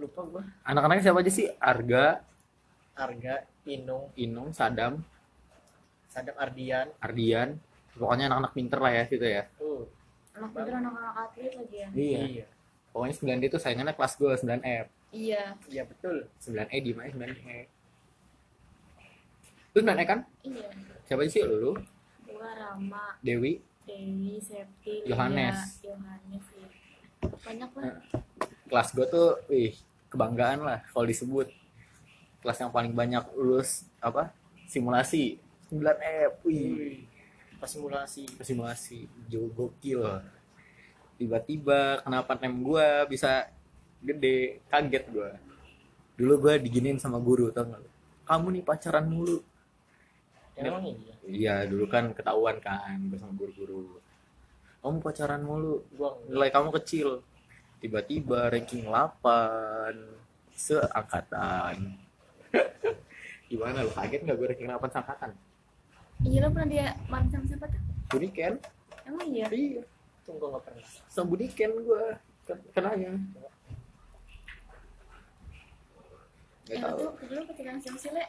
Lupa 0.00 0.20
gua. 0.24 0.42
anak-anaknya 0.64 1.02
siapa 1.04 1.20
aja 1.20 1.28
sih 1.28 1.46
Arga 1.60 2.24
Arga, 3.00 3.48
Inung, 3.64 4.12
Inung 4.20 4.52
Sadam. 4.52 5.00
Sadam 6.12 6.36
Ardian. 6.36 6.92
Ardian. 7.00 7.56
Pokoknya 7.96 8.28
anak-anak 8.28 8.52
pinter 8.52 8.78
lah 8.78 8.92
ya 8.92 9.02
situ 9.08 9.24
ya. 9.24 9.48
Uh, 9.56 9.88
anak 10.36 10.50
pintar 10.54 10.74
anak-anak 10.80 11.14
atlet 11.16 11.52
lagi 11.56 11.76
ya. 11.76 11.88
Iya. 11.92 12.46
pokoknya 12.90 13.14
9D 13.22 13.44
itu 13.46 13.58
saingannya 13.62 13.94
kelas 13.94 14.18
gue 14.18 14.32
9F 14.34 14.86
iya. 15.14 15.54
Iya 15.70 15.82
betul. 15.86 16.26
9E 16.42 16.76
di 16.82 16.90
mana 16.90 17.08
9E 17.14 17.58
itu 19.70 19.78
9E 19.86 20.02
kan? 20.02 20.20
Iya. 20.42 20.68
Siapa 21.06 21.22
sih? 21.30 21.46
Lu 21.46 21.78
gua 22.26 22.50
Rama. 22.58 23.14
Dewi? 23.22 23.62
Dewi 23.86 24.42
Septi 24.42 25.06
Yohanes. 25.06 25.82
Yohanes 25.86 26.46
ya 26.50 26.66
banyak 27.20 27.70
lah. 27.76 27.94
Kelas 28.66 28.88
gue 28.96 29.06
tuh 29.06 29.28
wih 29.46 29.74
kebanggaan 30.10 30.66
lah 30.66 30.82
kalau 30.90 31.06
disebut 31.06 31.46
kelas 32.40 32.58
yang 32.60 32.72
paling 32.72 32.92
banyak 32.92 33.24
lulus 33.36 33.86
apa 34.00 34.32
simulasi. 34.66 35.38
9F 35.70 36.42
wih 36.42 36.66
Wih. 36.74 36.98
Pas 37.60 37.68
simulasi. 37.68 38.24
simulasi. 38.40 39.06
Jauh 39.28 39.52
gokil. 39.52 40.02
Tiba-tiba 41.20 42.00
kenapa 42.00 42.34
nem 42.40 42.64
gue 42.64 42.86
bisa 43.06 43.46
gede. 44.00 44.64
Kaget 44.72 45.04
gue 45.12 45.30
dulu 46.20 46.36
gue 46.36 46.54
diginin 46.60 47.00
sama 47.00 47.16
guru 47.16 47.48
tau 47.48 47.64
gak 47.64 47.80
kamu 48.28 48.60
nih 48.60 48.62
pacaran 48.62 49.08
mulu. 49.08 49.40
Emang 50.52 50.84
iya. 50.84 51.14
iya 51.24 51.56
dulu 51.64 51.88
kan 51.88 52.12
ketahuan 52.12 52.60
kan 52.60 53.00
gue 53.08 53.16
sama 53.16 53.32
guru-guru. 53.34 53.96
Kamu 54.84 55.00
pacaran 55.00 55.40
mulu. 55.42 55.82
Gua 55.96 56.20
nilai 56.28 56.52
kamu 56.52 56.70
kecil. 56.78 57.24
Tiba-tiba 57.80 58.52
ranking 58.52 58.86
8 58.86 60.52
seangkatan 60.52 61.96
gimana 63.50 63.82
lu 63.82 63.90
kaget 63.90 64.20
nggak 64.22 64.36
gue 64.36 64.46
ranking 64.50 64.68
8 64.68 64.94
seangkatan 64.94 65.30
iya 66.20 66.38
lo 66.44 66.48
pernah 66.52 66.68
dia 66.68 66.86
main 67.08 67.26
sama 67.32 67.46
siapa 67.48 67.66
tuh? 67.66 67.80
Buniken 68.10 68.52
emang 69.06 69.26
iya? 69.26 69.46
Iya. 69.48 69.82
Gua 70.30 70.48
nggak 70.54 70.62
pernah. 70.62 70.84
sama 71.08 71.26
Buniken 71.32 71.70
gue 71.80 72.02
kenanya 72.70 73.12
Gak 76.66 76.78
yang 76.78 76.82
tahu. 76.86 76.98
itu 77.02 77.24
dulu 77.26 77.42
ketika 77.50 77.70
sama 77.82 77.98
Sile 77.98 78.24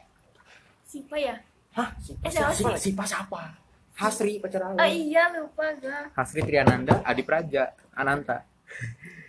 siapa 0.82 1.16
ya? 1.16 1.34
Hah? 1.72 1.88
Eh 2.26 2.30
siapa 2.30 2.52
sih? 2.52 2.64
Si 2.74 2.90
pas 2.92 3.06
siapa? 3.06 3.54
Hasri 3.92 4.40
pacar 4.42 4.72
oh 4.72 4.88
iya 4.88 5.30
lupa 5.36 5.68
gua. 5.78 6.10
Hasri 6.16 6.42
Triananda 6.42 7.04
Adi 7.06 7.22
Praja 7.22 7.70
Ananta. 7.94 8.42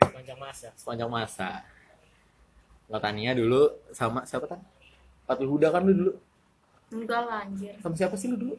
Panjang 0.01 0.39
masa. 0.39 0.71
sepanjang 0.73 1.11
masa. 1.11 1.61
Latania 2.89 3.35
dulu 3.37 3.69
sama 3.93 4.23
siapa 4.25 4.49
kan 4.49 4.59
Patul 5.23 5.47
Huda 5.47 5.67
kan 5.71 5.81
lu 5.87 5.93
dulu? 5.95 6.11
Enggak 6.93 7.21
lah 7.25 7.47
anjir. 7.47 7.73
Sama 7.79 7.95
siapa 7.95 8.15
sih 8.19 8.27
lu 8.29 8.37
dulu? 8.37 8.55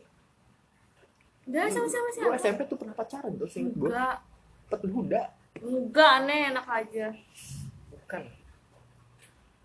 Enggak 1.45 1.71
sama 1.71 1.87
siapa 1.87 2.09
gue 2.09 2.17
siapa? 2.17 2.35
SMP 2.41 2.61
tuh 2.65 2.79
pernah 2.81 2.95
pacaran 2.97 3.33
tuh 3.37 3.47
gue 3.47 3.89
enggak. 3.89 4.17
Patul 4.73 4.91
Huda. 4.97 5.23
Enggak 5.61 6.11
aneh 6.25 6.41
enak 6.51 6.67
aja. 6.67 7.07
Bukan. 7.93 8.23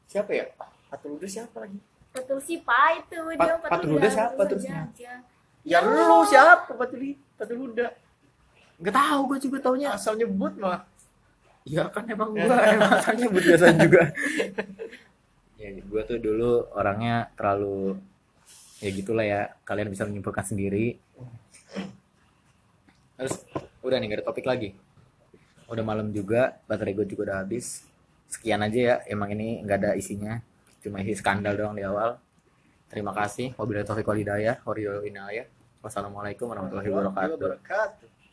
siapa 0.10 0.32
ya? 0.34 0.46
Patul 0.90 1.22
Udah 1.22 1.30
siapa 1.30 1.58
lagi? 1.62 1.80
Betul 2.10 2.40
sih 2.42 2.58
Pak 2.66 2.88
itu 3.06 3.18
Pat- 3.38 3.46
dia 3.46 3.56
Patul 3.62 3.90
Huda 3.96 4.10
siapa? 4.10 4.42
aja. 4.44 5.12
Ya 5.64 5.80
lu 5.86 6.26
siapa? 6.26 6.74
Patul 6.74 7.16
Patul 7.38 7.58
Udah? 7.72 7.92
nggak 8.80 8.96
tahu 8.96 9.20
gue 9.36 9.40
juga 9.44 9.58
taunya. 9.60 9.90
Asal 9.92 10.16
nyebut 10.16 10.56
mah. 10.56 10.84
ya 11.68 11.86
kan 11.92 12.02
emang 12.08 12.34
gue 12.34 12.48
emang 12.50 12.98
asalnya 12.98 13.28
buat 13.30 13.46
biasa 13.46 13.66
juga 13.78 14.02
ya 15.60 15.70
gue 15.76 16.02
tuh 16.08 16.18
dulu 16.24 16.72
orangnya 16.72 17.28
terlalu 17.36 18.00
ya 18.80 18.90
gitulah 18.96 19.26
ya 19.28 19.42
kalian 19.68 19.92
bisa 19.92 20.08
menyimpulkan 20.08 20.48
sendiri. 20.48 20.96
Terus 23.20 23.44
udah 23.84 24.00
nih 24.00 24.08
gak 24.08 24.18
ada 24.24 24.26
topik 24.32 24.48
lagi. 24.48 24.72
Udah 25.68 25.84
malam 25.84 26.16
juga 26.16 26.56
baterai 26.66 26.96
gue 26.96 27.06
juga 27.12 27.30
udah 27.30 27.38
habis. 27.44 27.84
Sekian 28.32 28.64
aja 28.64 28.80
ya 28.80 28.96
emang 29.12 29.36
ini 29.36 29.60
nggak 29.62 29.78
ada 29.84 29.92
isinya. 30.00 30.40
Cuma 30.80 31.04
isi 31.04 31.20
skandal 31.20 31.60
doang 31.60 31.76
di 31.76 31.84
awal. 31.84 32.16
Terima 32.88 33.12
kasih. 33.12 33.54
Wabillahi 33.60 33.86
taufiq 33.86 34.08
walhidayah 34.08 34.64
wassalamualaikum 35.80 36.52
warahmatullahi 36.52 36.92
wabarakatuh 36.92 38.19